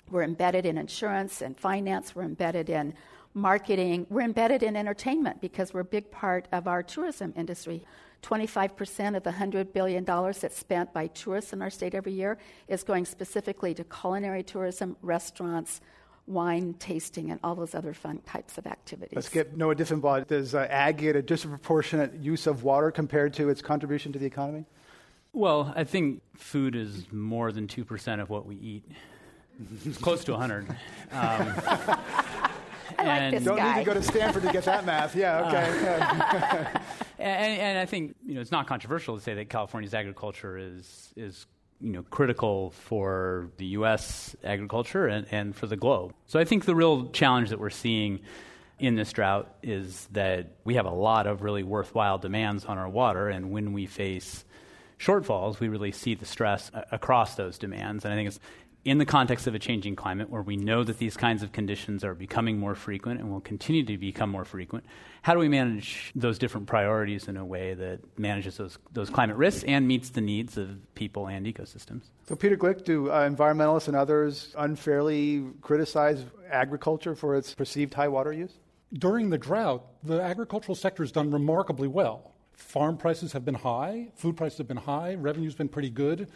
[0.09, 2.95] We're embedded in insurance and finance, we're embedded in
[3.35, 7.83] marketing, we're embedded in entertainment because we're a big part of our tourism industry.
[8.23, 12.37] 25% of the $100 billion that's spent by tourists in our state every year
[12.67, 15.79] is going specifically to culinary tourism, restaurants,
[16.29, 19.15] wine tasting, and all those other fun types of activities.
[19.15, 20.27] Let's get Noah Diffenbaugh.
[20.27, 24.25] Does uh, ag get a disproportionate use of water compared to its contribution to the
[24.25, 24.65] economy?
[25.33, 28.83] Well, I think food is more than 2% of what we eat.
[29.85, 30.67] It's close to 100.
[31.11, 31.53] Um,
[32.97, 33.77] I like this Don't guy.
[33.77, 35.15] need to go to Stanford to get that math.
[35.15, 36.81] Yeah, okay.
[37.19, 41.13] and, and I think you know it's not controversial to say that California's agriculture is
[41.15, 41.45] is
[41.81, 44.35] you know critical for the U.S.
[44.43, 46.13] agriculture and, and for the globe.
[46.27, 48.19] So I think the real challenge that we're seeing
[48.79, 52.89] in this drought is that we have a lot of really worthwhile demands on our
[52.89, 54.45] water, and when we face
[54.99, 58.03] shortfalls, we really see the stress across those demands.
[58.03, 58.39] And I think it's
[58.85, 62.03] in the context of a changing climate where we know that these kinds of conditions
[62.03, 64.85] are becoming more frequent and will continue to become more frequent,
[65.21, 69.35] how do we manage those different priorities in a way that manages those, those climate
[69.35, 72.03] risks and meets the needs of people and ecosystems?
[72.27, 78.07] So, Peter Gleick, do uh, environmentalists and others unfairly criticize agriculture for its perceived high
[78.07, 78.59] water use?
[78.93, 82.33] During the drought, the agricultural sector has done remarkably well.
[82.53, 86.29] Farm prices have been high, food prices have been high, revenue's been pretty good,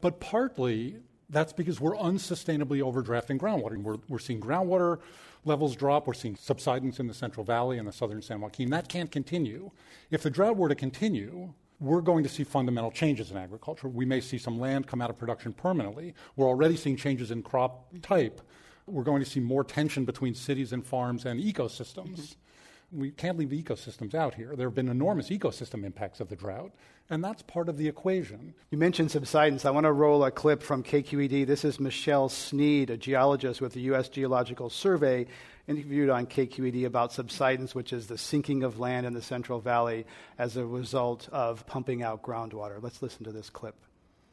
[0.00, 0.96] but partly
[1.30, 3.82] that's because we're unsustainably overdrafting groundwater.
[3.82, 5.00] We're, we're seeing groundwater
[5.44, 6.06] levels drop.
[6.06, 8.70] We're seeing subsidence in the Central Valley and the southern San Joaquin.
[8.70, 9.70] That can't continue.
[10.10, 13.88] If the drought were to continue, we're going to see fundamental changes in agriculture.
[13.88, 16.14] We may see some land come out of production permanently.
[16.36, 18.40] We're already seeing changes in crop type.
[18.86, 22.18] We're going to see more tension between cities and farms and ecosystems.
[22.18, 23.00] Mm-hmm.
[23.00, 24.54] We can't leave the ecosystems out here.
[24.56, 26.72] There have been enormous ecosystem impacts of the drought,
[27.08, 28.54] and that's part of the equation.
[28.70, 29.64] You mentioned subsidence.
[29.64, 31.46] I want to roll a clip from KQED.
[31.46, 34.08] This is Michelle Sneed, a geologist with the U.S.
[34.08, 35.26] Geological Survey,
[35.68, 40.04] interviewed on KQED about subsidence, which is the sinking of land in the Central Valley
[40.38, 42.82] as a result of pumping out groundwater.
[42.82, 43.76] Let's listen to this clip.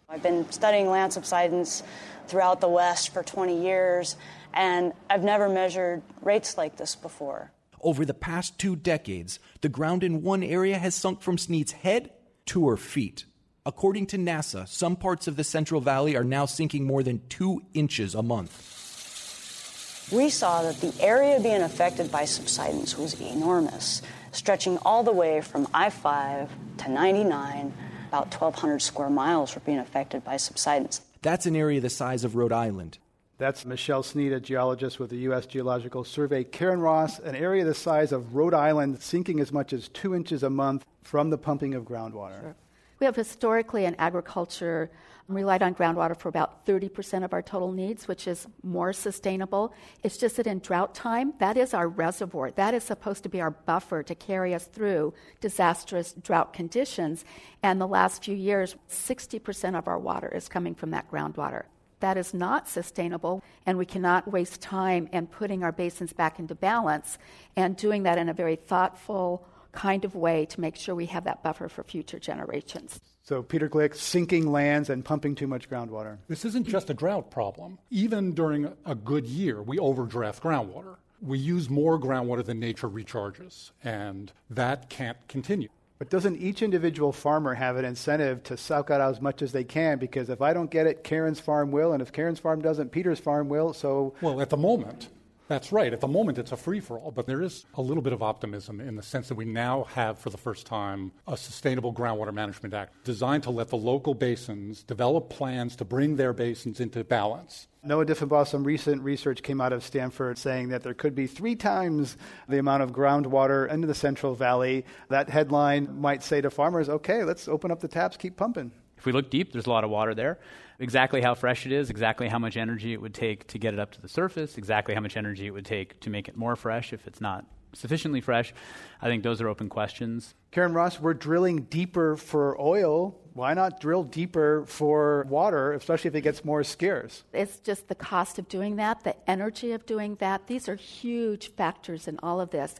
[0.10, 1.84] I've been studying land subsidence
[2.28, 4.16] throughout the West for 20 years,
[4.54, 7.52] and I've never measured rates like this before.
[7.82, 12.12] Over the past two decades, the ground in one area has sunk from Sneed's head
[12.48, 13.26] to her feet.
[13.66, 17.62] According to NASA, some parts of the Central Valley are now sinking more than two
[17.74, 20.10] inches a month.
[20.12, 24.02] We saw that the area being affected by subsidence was enormous,
[24.34, 27.74] stretching all the way from I 5 to 99.
[28.10, 31.02] About 1,200 square miles were being affected by subsidence.
[31.22, 32.98] That's an area the size of Rhode Island.
[33.38, 35.46] That's Michelle Sneed, a geologist with the U.S.
[35.46, 36.44] Geological Survey.
[36.44, 40.44] Karen Ross, an area the size of Rhode Island, sinking as much as two inches
[40.44, 42.42] a month from the pumping of groundwater.
[42.42, 42.56] Sure.
[43.00, 44.92] We have historically in agriculture
[45.28, 49.74] um, relied on groundwater for about 30% of our total needs, which is more sustainable.
[50.04, 52.52] It's just that in drought time, that is our reservoir.
[52.52, 57.26] That is supposed to be our buffer to carry us through disastrous drought conditions.
[57.62, 61.64] And the last few years, 60% of our water is coming from that groundwater.
[62.04, 66.54] That is not sustainable, and we cannot waste time in putting our basins back into
[66.54, 67.18] balance
[67.56, 71.24] and doing that in a very thoughtful, kind of way to make sure we have
[71.24, 73.00] that buffer for future generations.
[73.22, 76.18] So, Peter Gleick, sinking lands and pumping too much groundwater.
[76.28, 77.80] This isn't just a drought problem.
[77.90, 80.98] Even during a good year, we overdraft groundwater.
[81.22, 85.70] We use more groundwater than nature recharges, and that can't continue.
[86.00, 89.64] But doesn't each individual farmer have an incentive to suck out as much as they
[89.64, 90.00] can?
[90.00, 93.20] Because if I don't get it, Karen's farm will, and if Karen's farm doesn't, Peter's
[93.20, 93.74] farm will.
[93.74, 95.10] So, well, at the moment,
[95.48, 95.92] that's right.
[95.92, 98.24] At the moment, it's a free for all, but there is a little bit of
[98.24, 102.34] optimism in the sense that we now have, for the first time, a Sustainable Groundwater
[102.34, 107.04] Management Act designed to let the local basins develop plans to bring their basins into
[107.04, 107.68] balance.
[107.84, 111.56] Noah Diffenbaugh, some recent research came out of Stanford saying that there could be three
[111.56, 112.16] times
[112.48, 114.86] the amount of groundwater into the Central Valley.
[115.10, 118.72] That headline might say to farmers, okay, let's open up the taps, keep pumping.
[119.04, 120.40] If we look deep, there's a lot of water there.
[120.80, 123.80] Exactly how fresh it is, exactly how much energy it would take to get it
[123.82, 126.56] up to the surface, exactly how much energy it would take to make it more
[126.56, 128.54] fresh if it's not sufficiently fresh.
[129.02, 130.36] I think those are open questions.
[130.54, 133.20] Karen Ross, we're drilling deeper for oil.
[133.34, 137.24] Why not drill deeper for water, especially if it gets more scarce?
[137.34, 140.46] It's just the cost of doing that, the energy of doing that.
[140.46, 142.76] These are huge factors in all of this.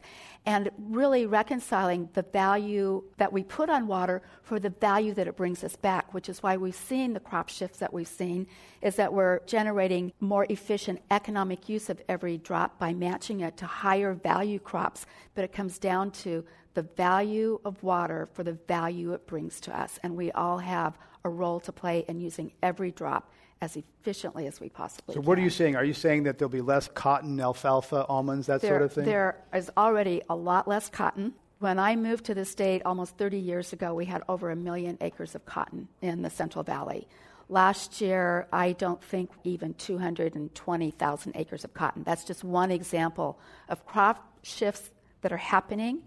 [0.46, 5.36] And really reconciling the value that we put on water for the value that it
[5.36, 8.46] brings us back, which is why we've seen the crop shifts that we've seen,
[8.82, 13.66] is that we're generating more efficient economic use of every drop by matching it to
[13.66, 15.06] higher value crops.
[15.34, 16.44] But it comes down to
[16.74, 19.98] the value of water for the value it brings to us.
[20.02, 24.60] And we all have a role to play in using every drop as efficiently as
[24.60, 25.26] we possibly so can.
[25.26, 25.76] what are you saying?
[25.76, 29.04] Are you saying that there'll be less cotton, alfalfa, almonds, that there, sort of thing?
[29.04, 31.32] There is already a lot less cotton.
[31.60, 34.98] When I moved to the state almost 30 years ago, we had over a million
[35.00, 37.08] acres of cotton in the Central Valley.
[37.48, 42.02] Last year, I don't think even 220,000 acres of cotton.
[42.02, 44.90] That's just one example of crop shifts
[45.22, 46.02] that are happening.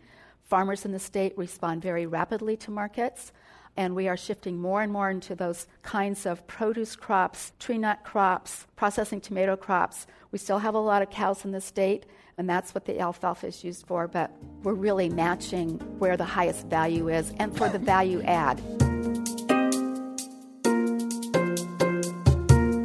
[0.48, 3.34] Farmers in the state respond very rapidly to markets
[3.76, 8.00] and we are shifting more and more into those kinds of produce crops, tree nut
[8.04, 10.08] crops, processing tomato crops.
[10.32, 13.48] We still have a lot of cows in the state, and that's what the alfalfa
[13.48, 14.32] is used for, but
[14.64, 18.60] we're really matching where the highest value is and for the value add.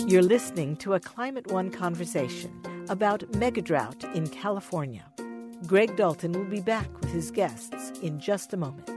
[0.06, 2.52] You're listening to a Climate One conversation
[2.90, 5.11] about megadrought in California.
[5.66, 8.90] Greg Dalton will be back with his guests in just a moment.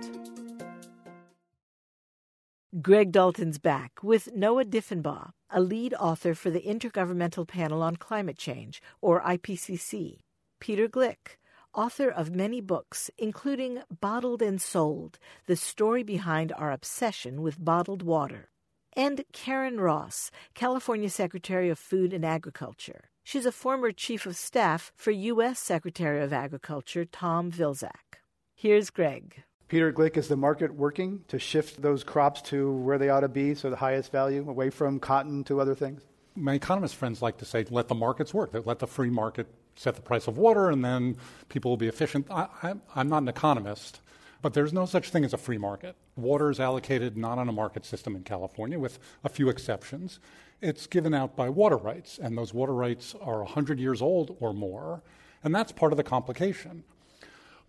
[2.81, 8.37] Greg Dalton's back with Noah Diffenbaugh, a lead author for the Intergovernmental Panel on Climate
[8.37, 10.17] Change, or IPCC.
[10.59, 11.37] Peter Gleick,
[11.73, 18.01] author of many books, including Bottled and Sold The Story Behind Our Obsession with Bottled
[18.01, 18.49] Water.
[18.93, 23.11] And Karen Ross, California Secretary of Food and Agriculture.
[23.27, 25.57] She's a former chief of staff for U.S.
[25.57, 28.19] Secretary of Agriculture Tom Vilsack.
[28.53, 29.41] Here's Greg.
[29.67, 33.27] Peter Gleick, is the market working to shift those crops to where they ought to
[33.27, 36.03] be, so the highest value, away from cotton to other things?
[36.35, 38.51] My economist friends like to say, let the markets work.
[38.63, 41.17] Let the free market set the price of water, and then
[41.49, 42.27] people will be efficient.
[42.29, 44.01] I, am not an economist,
[44.43, 45.95] but there's no such thing as a free market.
[46.15, 50.19] Water is allocated not on a market system in California, with a few exceptions.
[50.61, 54.53] It's given out by water rights, and those water rights are 100 years old or
[54.53, 55.01] more,
[55.43, 56.83] and that's part of the complication.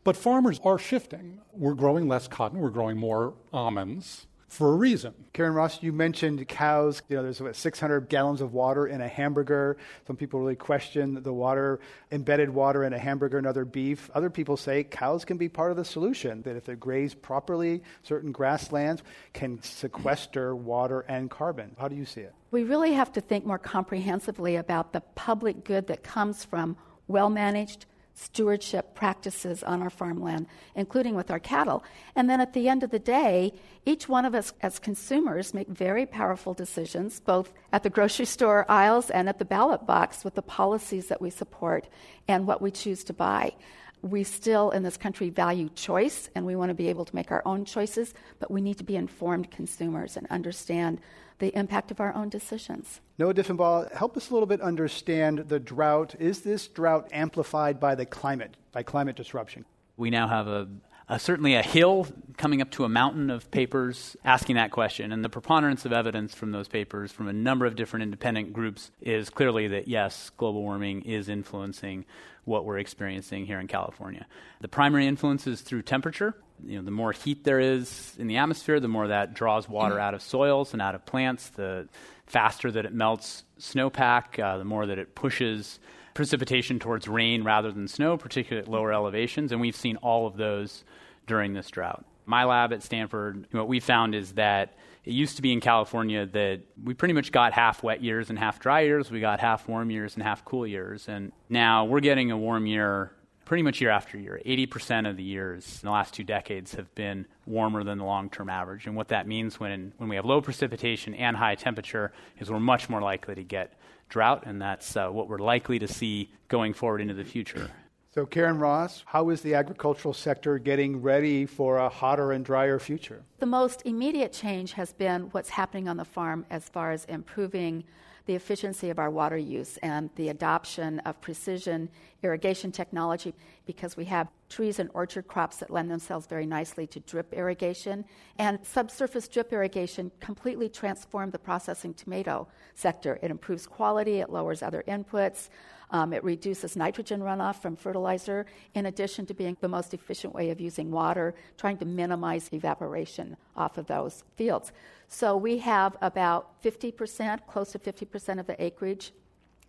[0.05, 1.41] But farmers are shifting.
[1.53, 5.13] We're growing less cotton, we're growing more almonds for a reason.
[5.33, 7.03] Karen Ross, you mentioned cows.
[7.09, 9.77] You know, there's about 600 gallons of water in a hamburger.
[10.07, 11.81] Some people really question the water,
[12.13, 14.09] embedded water in a hamburger and other beef.
[14.15, 17.83] Other people say cows can be part of the solution, that if they're grazed properly,
[18.03, 21.75] certain grasslands can sequester water and carbon.
[21.79, 22.33] How do you see it?
[22.51, 26.77] We really have to think more comprehensively about the public good that comes from
[27.09, 27.87] well managed,
[28.17, 31.85] stewardship practices on our farmland, including with our cattle.
[32.17, 33.53] And then at the end of the day,
[33.85, 38.65] each one of us as consumers make very powerful decisions, both at the grocery store
[38.71, 41.87] aisles and at the ballot box, with the policies that we support
[42.27, 43.53] and what we choose to buy.
[44.01, 47.31] We still in this country value choice and we want to be able to make
[47.31, 51.01] our own choices, but we need to be informed consumers and understand
[51.39, 53.01] the impact of our own decisions.
[53.19, 56.15] Noah Diffenbaugh, help us a little bit understand the drought.
[56.19, 59.65] Is this drought amplified by the climate, by climate disruption?
[59.97, 60.69] We now have a,
[61.09, 62.07] a, certainly a hill
[62.37, 65.13] coming up to a mountain of papers asking that question.
[65.13, 68.91] And the preponderance of evidence from those papers from a number of different independent groups
[69.01, 72.05] is clearly that yes, global warming is influencing
[72.45, 74.27] what we're experiencing here in California.
[74.61, 76.35] The primary influence is through temperature.
[76.65, 79.99] You know, the more heat there is in the atmosphere, the more that draws water
[79.99, 81.49] out of soils and out of plants.
[81.51, 81.89] The
[82.27, 85.79] faster that it melts snowpack, uh, the more that it pushes
[86.15, 89.53] precipitation towards rain rather than snow, particularly at lower elevations.
[89.53, 90.85] And we've seen all of those
[91.27, 92.05] during this drought.
[92.25, 96.27] My lab at Stanford, what we found is that it used to be in California
[96.27, 99.11] that we pretty much got half wet years and half dry years.
[99.11, 101.07] We got half warm years and half cool years.
[101.07, 103.13] And now we're getting a warm year
[103.47, 104.39] pretty much year after year.
[104.45, 108.29] 80% of the years in the last two decades have been warmer than the long
[108.29, 108.87] term average.
[108.87, 112.61] And what that means when, when we have low precipitation and high temperature is we're
[112.61, 113.73] much more likely to get
[114.11, 117.71] drought, and that's uh, what we're likely to see going forward into the future.
[118.15, 122.79] So, Karen Ross, how is the agricultural sector getting ready for a hotter and drier
[122.79, 123.23] future?
[123.41, 127.85] The most immediate change has been what's happening on the farm as far as improving
[128.27, 131.89] the efficiency of our water use and the adoption of precision
[132.23, 133.35] irrigation technology
[133.67, 138.05] because we have trees and orchard crops that lend themselves very nicely to drip irrigation.
[138.39, 143.19] And subsurface drip irrigation completely transformed the processing tomato sector.
[143.23, 145.49] It improves quality, it lowers other inputs.
[145.91, 150.51] Um, it reduces nitrogen runoff from fertilizer, in addition to being the most efficient way
[150.51, 154.73] of using water, trying to minimize evaporation off of those fields.
[155.09, 159.13] So we have about 50%, close to 50% of the acreage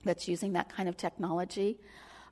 [0.03, 1.77] that's using that kind of technology.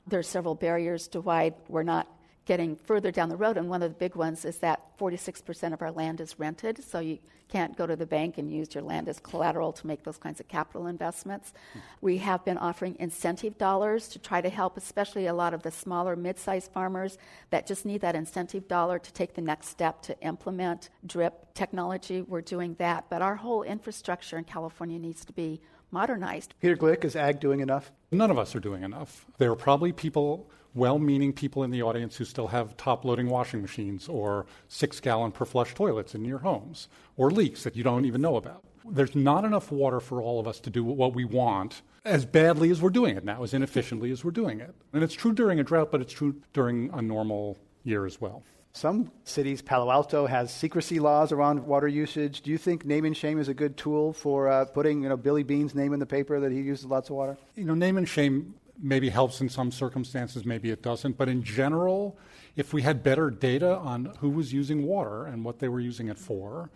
[0.08, 2.08] There are several barriers to why we're not
[2.46, 5.82] getting further down the road, and one of the big ones is that 46% of
[5.82, 9.08] our land is rented, so you can't go to the bank and use your land
[9.08, 11.54] as collateral to make those kinds of capital investments.
[12.02, 15.72] We have been offering incentive dollars to try to help, especially a lot of the
[15.72, 17.18] smaller, mid sized farmers
[17.50, 22.22] that just need that incentive dollar to take the next step to implement drip technology.
[22.22, 25.62] We're doing that, but our whole infrastructure in California needs to be
[25.96, 26.54] modernized.
[26.60, 27.92] Peter Gleick, is ag doing enough?
[28.12, 29.26] None of us are doing enough.
[29.38, 33.30] There are probably people well meaning people in the audience who still have top loading
[33.30, 37.84] washing machines or six gallon per flush toilets in your homes or leaks that you
[37.84, 38.62] don't even know about.
[38.84, 42.70] There's not enough water for all of us to do what we want as badly
[42.70, 44.76] as we're doing it now, as inefficiently as we're doing it.
[44.92, 48.44] And it's true during a drought, but it's true during a normal year as well.
[48.76, 52.42] Some cities, Palo Alto has secrecy laws around water usage.
[52.42, 55.16] Do you think name and shame is a good tool for uh, putting, you know,
[55.16, 57.38] Billy Bean's name in the paper that he uses lots of water?
[57.56, 61.18] You know, name and shame maybe helps in some circumstances, maybe it doesn't.
[61.18, 62.18] But in general,
[62.58, 66.10] if we had better data on who was using water and what they were using
[66.10, 66.70] it for,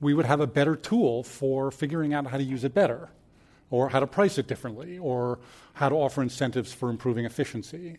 [0.00, 3.10] we would have a better tool for figuring out how to use it better,
[3.70, 5.38] or how to price it differently, or
[5.74, 7.98] how to offer incentives for improving efficiency.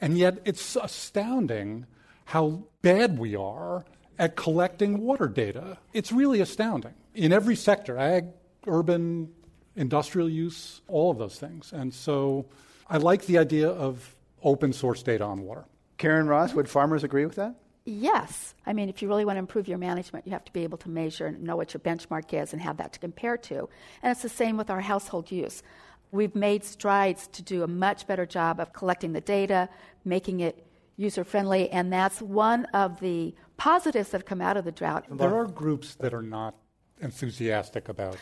[0.00, 1.86] And yet, it's astounding
[2.26, 3.84] how bad we are
[4.18, 5.78] at collecting water data.
[5.92, 8.26] It's really astounding in every sector ag,
[8.66, 9.32] urban,
[9.76, 11.72] industrial use, all of those things.
[11.72, 12.46] And so
[12.88, 15.64] I like the idea of open source data on water.
[15.98, 17.54] Karen Ross, would farmers agree with that?
[17.84, 18.54] Yes.
[18.66, 20.78] I mean, if you really want to improve your management, you have to be able
[20.78, 23.68] to measure and know what your benchmark is and have that to compare to.
[24.02, 25.62] And it's the same with our household use.
[26.10, 29.68] We've made strides to do a much better job of collecting the data,
[30.04, 30.65] making it
[30.96, 35.04] user friendly, and that's one of the positives that have come out of the drought.
[35.10, 36.54] There are groups that are not
[37.00, 38.16] enthusiastic about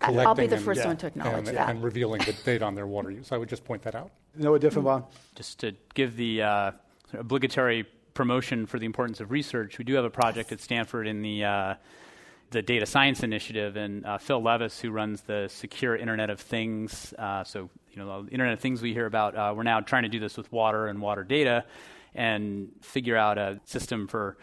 [0.00, 1.68] collecting I'll be the first and, one to acknowledge and, that.
[1.68, 3.32] and revealing the data on their water use.
[3.32, 4.10] I would just point that out.
[4.36, 5.04] Noah Diffenbaugh.
[5.34, 6.72] Just to give the uh,
[7.12, 11.22] obligatory promotion for the importance of research, we do have a project at Stanford in
[11.22, 11.74] the uh,
[12.50, 17.14] the data science initiative, and uh, Phil Levis, who runs the Secure Internet of Things,
[17.16, 19.36] uh, so you know the Internet of Things we hear about.
[19.36, 21.64] Uh, we're now trying to do this with water and water data,
[22.14, 24.36] and figure out a system for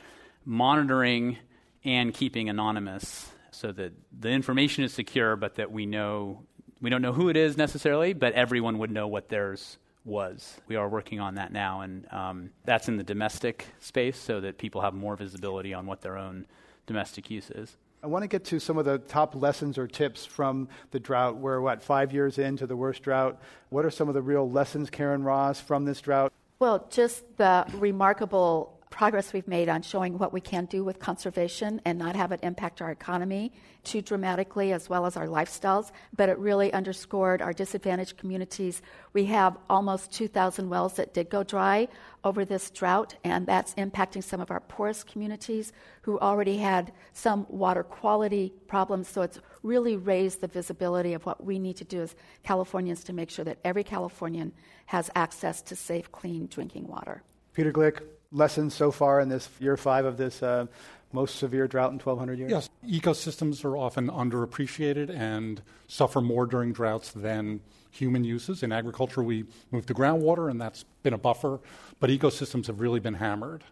[0.46, 1.38] monitoring
[1.84, 6.44] and keeping anonymous so that the information is secure, but that we know
[6.80, 10.60] we don't know who it is necessarily, but everyone would know what theirs was.
[10.68, 14.58] We are working on that now, and um, that's in the domestic space, so that
[14.58, 16.46] people have more visibility on what their own
[16.86, 17.76] domestic use is.
[18.04, 21.38] I want to get to some of the top lessons or tips from the drought.
[21.38, 23.42] We're, what, five years into the worst drought?
[23.70, 26.32] What are some of the real lessons, Karen Ross, from this drought?
[26.60, 31.80] Well, just the remarkable progress we've made on showing what we can do with conservation
[31.86, 33.52] and not have it impact our economy
[33.84, 38.82] too dramatically as well as our lifestyles, but it really underscored our disadvantaged communities.
[39.14, 41.88] We have almost 2,000 wells that did go dry
[42.24, 47.46] over this drought, and that's impacting some of our poorest communities who already had some
[47.50, 49.08] water quality problems.
[49.08, 53.14] So it's really raise the visibility of what we need to do as Californians to
[53.14, 54.54] make sure that every Californian
[54.88, 57.22] has access to safe, clean drinking water.
[57.54, 58.02] Peter Gleick,
[58.32, 60.66] lessons so far in this year five of this uh,
[61.14, 62.52] most severe drought in 1,200 years?
[62.52, 67.62] Yes, ecosystems are often underappreciated and suffer more during droughts than
[67.92, 68.64] human uses.
[68.64, 71.60] In agriculture, we move to groundwater, and that's been a buffer,
[72.00, 73.64] but ecosystems have really been hammered.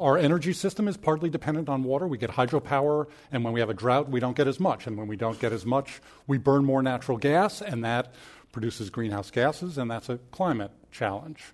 [0.00, 2.06] Our energy system is partly dependent on water.
[2.06, 4.86] We get hydropower, and when we have a drought, we don't get as much.
[4.86, 8.12] And when we don't get as much, we burn more natural gas, and that
[8.50, 11.44] produces greenhouse gases, and that's a climate challenge.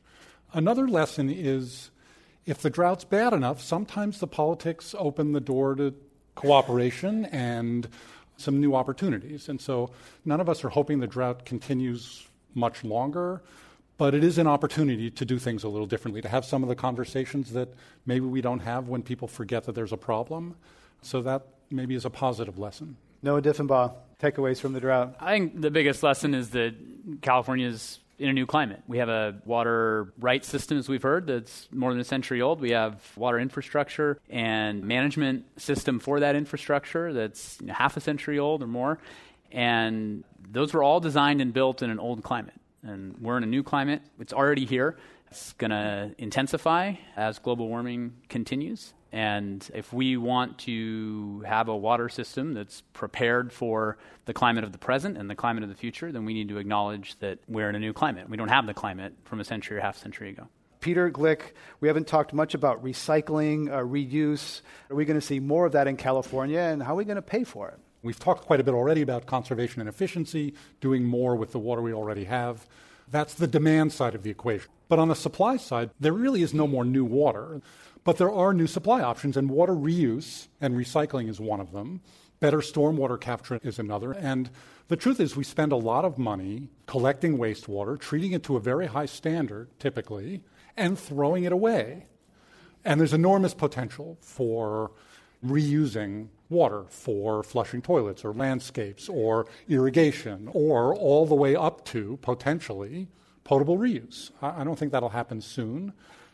[0.53, 1.91] Another lesson is
[2.47, 5.95] if the drought's bad enough, sometimes the politics open the door to
[6.34, 7.88] cooperation and
[8.38, 9.49] some new opportunities.
[9.49, 9.91] And so
[10.24, 13.43] none of us are hoping the drought continues much longer,
[14.01, 16.70] but it is an opportunity to do things a little differently, to have some of
[16.70, 17.68] the conversations that
[18.07, 20.57] maybe we don't have when people forget that there's a problem.
[21.03, 22.96] So that maybe is a positive lesson.
[23.22, 25.16] Noah Diffenbaugh, takeaways from the drought.
[25.20, 26.74] I think the biggest lesson is that
[27.20, 28.82] California's in a new climate.
[28.88, 32.62] We have a water rights system, as we've heard, that's more than a century old.
[32.62, 38.62] We have water infrastructure and management system for that infrastructure that's half a century old
[38.62, 38.98] or more.
[39.53, 42.55] And those were all designed and built in an old climate.
[42.83, 44.03] And we're in a new climate.
[44.18, 44.97] It's already here.
[45.31, 48.95] It's going to intensify as global warming continues.
[49.12, 54.72] And if we want to have a water system that's prepared for the climate of
[54.72, 57.68] the present and the climate of the future, then we need to acknowledge that we're
[57.68, 58.28] in a new climate.
[58.31, 60.49] We don't have the climate from a century or half century ago.
[60.81, 64.62] Peter Gleick, we haven't talked much about recycling, uh, reuse.
[64.89, 67.16] Are we going to see more of that in California, and how are we going
[67.16, 67.78] to pay for it?
[68.03, 71.82] We've talked quite a bit already about conservation and efficiency, doing more with the water
[71.82, 72.66] we already have.
[73.11, 74.70] That's the demand side of the equation.
[74.88, 77.61] But on the supply side, there really is no more new water,
[78.05, 82.01] but there are new supply options, and water reuse and recycling is one of them.
[82.40, 84.12] Better stormwater capture is another.
[84.12, 84.48] And
[84.88, 88.61] the truth is, we spend a lot of money collecting wastewater, treating it to a
[88.61, 90.42] very high standard, typically,
[90.76, 92.07] and throwing it away.
[92.82, 94.92] And there's enormous potential for
[95.44, 102.18] reusing water for flushing toilets or landscapes or irrigation or all the way up to
[102.20, 103.09] potentially
[103.44, 104.30] potable reuse.
[104.42, 105.92] I, don't think that'll happen soon,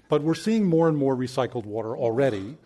[0.08, 2.56] but we're seeing more and more recycled water already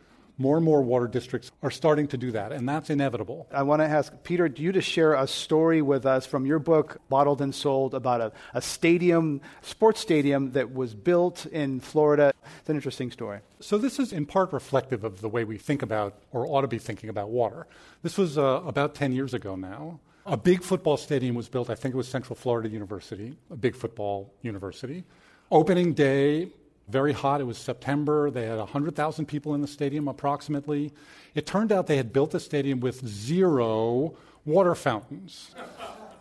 [0.41, 3.47] more and more water districts are starting to do that, and that's inevitable.
[3.53, 6.59] I want to ask Peter, do you to share a story with us from your
[6.59, 12.33] book, Bottled and Sold, about a, a stadium, sports stadium that was built in Florida?
[12.59, 13.41] It's an interesting story.
[13.61, 16.69] So, this is in part reflective of the way we think about, or ought to
[16.69, 17.67] be thinking about, water.
[18.03, 20.01] This was uh, about 10 years ago now.
[20.25, 23.77] A big football stadium was built, I think it was Central Florida University, a big
[23.77, 25.05] football university.
[25.51, 26.49] Opening day,
[26.91, 27.41] very hot.
[27.41, 28.31] It was September.
[28.31, 30.93] They had 100,000 people in the stadium approximately.
[31.35, 34.15] It turned out they had built the stadium with zero
[34.45, 35.55] water fountains,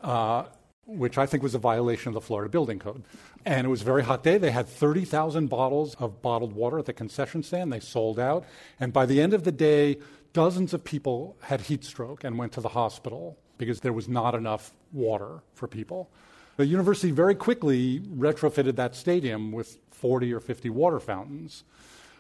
[0.04, 0.44] uh,
[0.86, 3.04] which I think was a violation of the Florida Building Code.
[3.46, 4.38] And it was a very hot day.
[4.38, 7.72] They had 30,000 bottles of bottled water at the concession stand.
[7.72, 8.46] They sold out.
[8.80, 9.98] And by the end of the day,
[10.34, 14.36] dozens of people had heat stroke and went to the hospital because there was not
[14.36, 16.10] enough water for people.
[16.58, 21.64] The university very quickly retrofitted that stadium with 40 or 50 water fountains.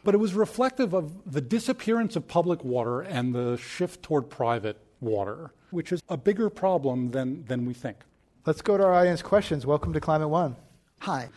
[0.03, 4.77] But it was reflective of the disappearance of public water and the shift toward private
[5.01, 7.97] water, which is a bigger problem than, than we think.
[8.45, 9.65] Let's go to our audience questions.
[9.65, 10.55] Welcome to Climate One.
[11.01, 11.30] Hi.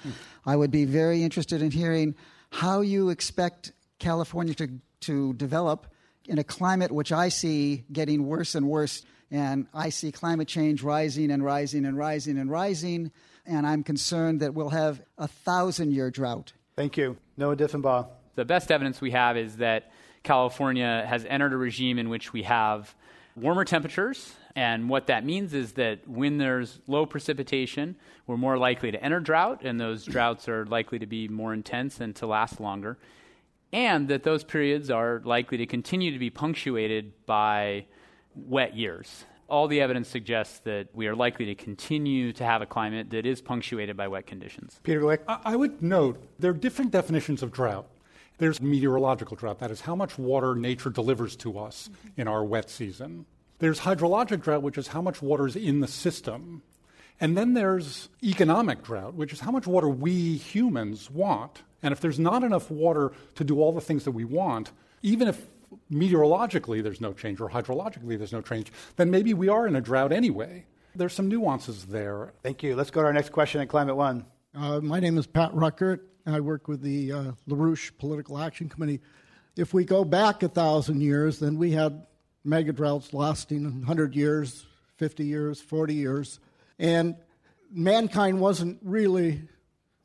[0.46, 2.14] I would be very interested in hearing
[2.50, 4.68] how you expect California to,
[5.00, 5.86] to develop
[6.26, 9.02] in a climate which I see getting worse and worse.
[9.30, 13.12] And I see climate change rising and rising and rising and rising
[13.46, 16.52] and I'm concerned that we'll have a thousand year drought.
[16.76, 17.16] Thank you.
[17.36, 18.08] Noah Diffenbaugh.
[18.34, 22.42] The best evidence we have is that California has entered a regime in which we
[22.44, 22.94] have
[23.36, 24.34] warmer temperatures.
[24.54, 29.20] And what that means is that when there's low precipitation, we're more likely to enter
[29.20, 32.98] drought, and those droughts are likely to be more intense and to last longer.
[33.72, 37.86] And that those periods are likely to continue to be punctuated by
[38.34, 42.66] wet years all the evidence suggests that we are likely to continue to have a
[42.66, 44.80] climate that is punctuated by wet conditions.
[44.82, 45.20] Peter Gleick?
[45.28, 47.86] I would note there are different definitions of drought.
[48.38, 52.70] There's meteorological drought, that is how much water nature delivers to us in our wet
[52.70, 53.26] season.
[53.58, 56.62] There's hydrologic drought, which is how much water is in the system.
[57.20, 61.62] And then there's economic drought, which is how much water we humans want.
[61.82, 64.72] And if there's not enough water to do all the things that we want,
[65.02, 65.46] even if
[65.90, 69.80] meteorologically there's no change or hydrologically there's no change, then maybe we are in a
[69.80, 70.64] drought anyway.
[70.94, 72.32] There's some nuances there.
[72.42, 72.76] Thank you.
[72.76, 74.26] Let's go to our next question at Climate One.
[74.54, 76.00] Uh, my name is Pat Ruckert.
[76.26, 79.00] I work with the uh, LaRouche Political Action Committee.
[79.56, 82.06] If we go back a thousand years, then we had
[82.44, 84.66] mega droughts lasting 100 years,
[84.96, 86.40] 50 years, 40 years.
[86.78, 87.16] And
[87.70, 89.42] mankind wasn't really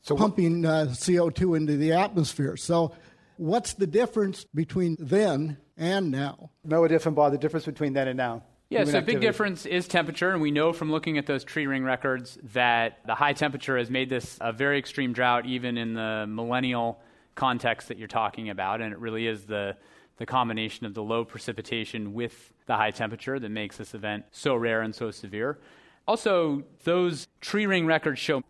[0.01, 2.55] so pumping uh, CO2 into the atmosphere.
[2.55, 2.93] So,
[3.37, 6.51] what's the difference between then and now.
[6.63, 8.43] Noah Diffenbaugh, the difference between then and now.
[8.69, 11.67] Yeah, so a big difference is temperature, and we know from looking at those tree
[11.67, 15.93] ring records that the high temperature has made this a very extreme drought, even in
[15.93, 16.99] the millennial
[17.35, 19.77] context that you're talking about, and it really is the
[20.17, 24.55] the combination of the low precipitation with the high temperature that makes this event so
[24.55, 25.59] rare and so severe.
[26.07, 28.41] Also, those tree ring records show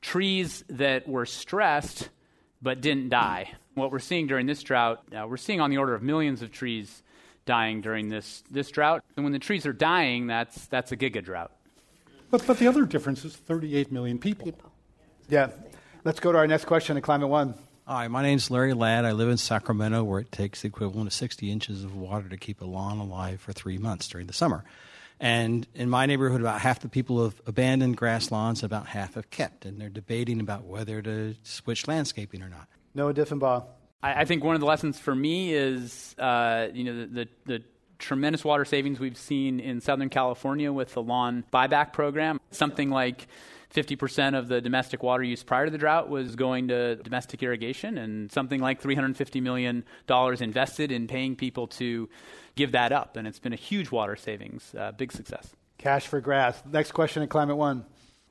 [0.00, 2.10] trees that were stressed
[2.60, 3.52] but didn't die.
[3.74, 6.52] What we're seeing during this drought, uh, we're seeing on the order of millions of
[6.52, 7.02] trees
[7.44, 9.04] dying during this, this drought.
[9.16, 11.52] And when the trees are dying, that's, that's a giga drought.
[12.30, 14.46] But, but the other difference is 38 million people.
[14.46, 14.72] people.
[15.28, 15.50] Yeah.
[16.04, 17.54] Let's go to our next question at Climate One.
[17.86, 19.04] Hi, my name is Larry Ladd.
[19.04, 22.36] I live in Sacramento, where it takes the equivalent of 60 inches of water to
[22.36, 24.64] keep a lawn alive for three months during the summer.
[25.20, 29.30] And in my neighborhood, about half the people have abandoned grass lawns, about half have
[29.30, 32.68] kept, and they're debating about whether to switch landscaping or not.
[32.94, 33.66] Noah Diffenbaugh.
[34.02, 37.28] I, I think one of the lessons for me is, uh, you know, the, the,
[37.46, 37.64] the
[37.98, 42.40] tremendous water savings we've seen in Southern California with the lawn buyback program.
[42.50, 43.26] Something like
[43.74, 47.98] 50% of the domestic water use prior to the drought was going to domestic irrigation,
[47.98, 49.84] and something like $350 million
[50.40, 52.08] invested in paying people to
[52.54, 53.16] give that up.
[53.16, 55.50] And it's been a huge water savings, uh, big success.
[55.78, 56.62] Cash for grass.
[56.70, 57.84] Next question in Climate One.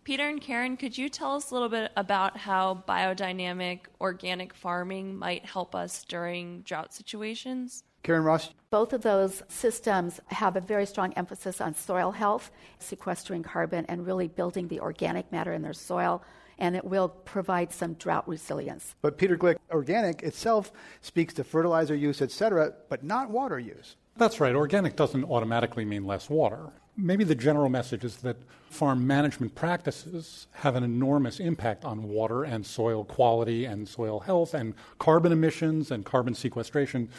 [0.04, 5.16] Peter and Karen, could you tell us a little bit about how biodynamic organic farming
[5.16, 7.86] might help us during drought situations?
[8.04, 8.50] Karen Ross.
[8.70, 14.06] Both of those systems have a very strong emphasis on soil health, sequestering carbon, and
[14.06, 16.22] really building the organic matter in their soil.
[16.60, 18.96] And it will provide some drought resilience.
[19.02, 23.96] But Peter Gleick, organic itself speaks to fertilizer use, etc., but not water use.
[24.18, 24.54] That's right.
[24.54, 26.74] Organic doesn't automatically mean less water.
[26.96, 28.38] Maybe the general message is that
[28.70, 34.54] farm management practices have an enormous impact on water and soil quality and soil health
[34.54, 37.10] and carbon emissions and carbon sequestration.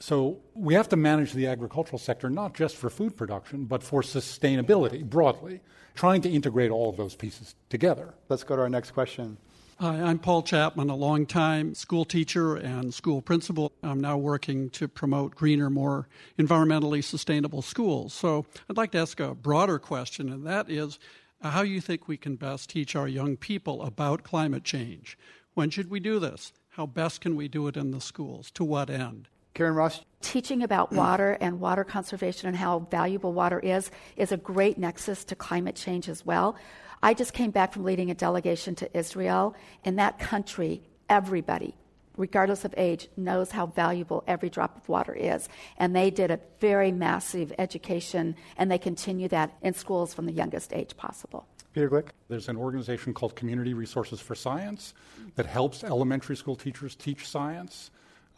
[0.00, 4.02] So we have to manage the agricultural sector not just for food production, but for
[4.02, 5.60] sustainability broadly,
[5.94, 8.14] trying to integrate all of those pieces together.
[8.28, 9.38] Let's go to our next question.
[9.82, 13.72] Hi, I'm Paul Chapman, a longtime school teacher and school principal.
[13.82, 16.06] I'm now working to promote greener, more
[16.38, 18.14] environmentally sustainable schools.
[18.14, 21.00] So I'd like to ask a broader question, and that is
[21.42, 25.18] uh, how you think we can best teach our young people about climate change.
[25.54, 26.52] When should we do this?
[26.68, 28.52] How best can we do it in the schools?
[28.52, 29.26] To what end?
[29.54, 30.00] Karen Ross.
[30.20, 30.96] Teaching about mm.
[30.96, 35.76] water and water conservation and how valuable water is is a great nexus to climate
[35.76, 36.56] change as well.
[37.02, 39.56] I just came back from leading a delegation to Israel.
[39.84, 41.74] In that country, everybody,
[42.16, 45.48] regardless of age, knows how valuable every drop of water is.
[45.78, 50.32] And they did a very massive education, and they continue that in schools from the
[50.32, 51.46] youngest age possible.
[51.72, 52.08] Peter Gleick.
[52.28, 54.94] There's an organization called Community Resources for Science
[55.36, 57.90] that helps elementary school teachers teach science.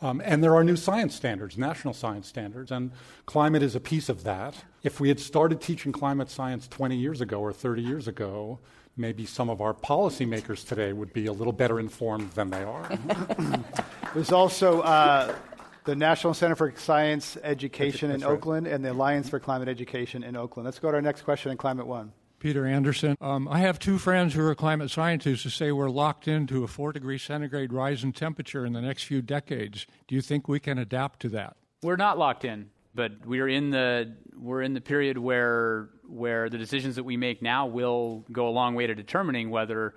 [0.02, 2.90] Um, and there are new science standards, national science standards, and
[3.26, 4.54] climate is a piece of that.
[4.82, 8.58] If we had started teaching climate science 20 years ago or 30 years ago,
[8.96, 12.98] maybe some of our policymakers today would be a little better informed than they are.
[14.14, 15.34] There's also uh,
[15.84, 18.34] the National Center for Science Education That's in right.
[18.34, 20.64] Oakland and the Alliance for Climate Education in Oakland.
[20.64, 22.12] Let's go to our next question in Climate One.
[22.44, 23.16] Peter Anderson.
[23.22, 26.66] Um, I have two friends who are climate scientists who say we're locked into a
[26.66, 29.86] four degree centigrade rise in temperature in the next few decades.
[30.08, 31.56] Do you think we can adapt to that?
[31.82, 36.58] We're not locked in, but we're in the we're in the period where where the
[36.58, 39.94] decisions that we make now will go a long way to determining whether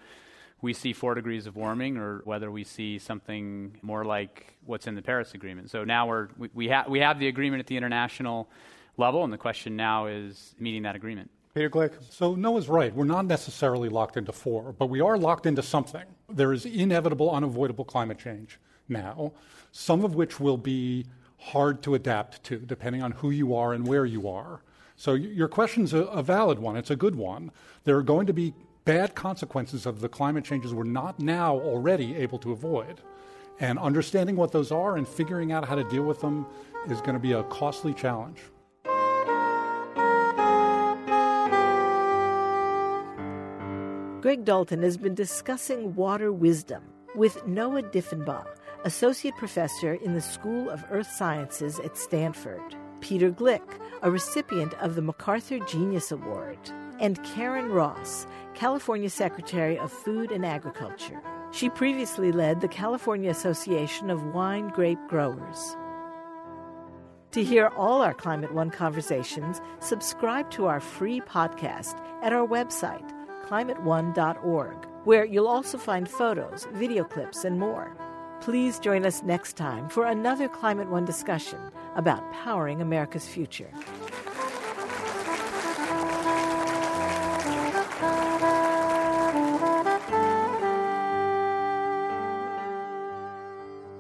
[0.62, 4.96] we see four degrees of warming or whether we see something more like what's in
[4.96, 5.70] the Paris Agreement.
[5.70, 8.50] So now we're we, we have we have the agreement at the international
[8.96, 11.30] level, and the question now is meeting that agreement.
[11.58, 11.94] Peter Gleick.
[12.12, 12.94] So Noah's right.
[12.94, 16.04] We're not necessarily locked into four, but we are locked into something.
[16.30, 19.34] There is inevitable, unavoidable climate change now,
[19.72, 21.08] some of which will be
[21.40, 24.62] hard to adapt to, depending on who you are and where you are.
[24.98, 26.78] So your question's a, a valid one.
[26.78, 27.52] It's a good one.
[27.86, 28.54] There are going to be
[28.86, 33.02] bad consequences of the climate changes we're not now already able to avoid.
[33.60, 36.46] And understanding what those are and figuring out how to deal with them
[36.88, 38.42] is going to be a costly challenge.
[44.20, 46.82] Greg Dalton has been discussing water wisdom
[47.16, 48.48] with Noah Diffenbaugh,
[48.84, 54.96] Associate Professor in the School of Earth Sciences at Stanford, Peter Gleick, a recipient of
[54.96, 56.58] the MacArthur Genius Award,
[57.00, 61.22] and Karen Ross, California Secretary of Food and Agriculture.
[61.52, 65.78] She previously led the California Association of Wine Grape Growers.
[67.32, 73.14] To hear all our Climate One conversations, subscribe to our free podcast at our website,
[73.48, 77.96] climateone.org, where you'll also find photos, video clips, and more.
[78.42, 81.60] Please join us next time for another Climate One discussion
[81.96, 83.72] about powering America's future.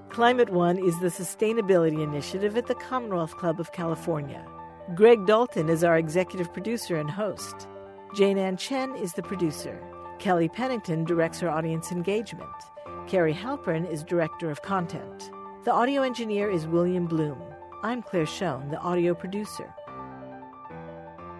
[0.09, 4.43] Climate One is the sustainability initiative at the Commonwealth Club of California.
[4.95, 7.67] Greg Dalton is our executive producer and host.
[8.17, 9.79] Jane Ann Chen is the producer.
[10.17, 12.49] Kelly Pennington directs our audience engagement.
[13.05, 15.29] Carrie Halpern is director of content.
[15.65, 17.39] The audio engineer is William Bloom.
[17.83, 19.71] I'm Claire Schoen, the audio producer.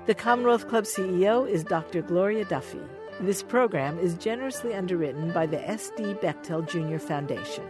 [0.06, 2.04] The Commonwealth Club CEO is Dr.
[2.04, 2.86] Gloria Duffy.
[3.22, 6.04] This program is generously underwritten by the S.D.
[6.22, 7.00] Bechtel Jr.
[7.00, 7.66] Foundation.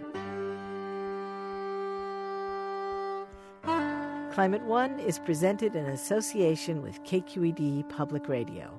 [4.33, 8.77] Climate One is presented in association with KQED Public Radio.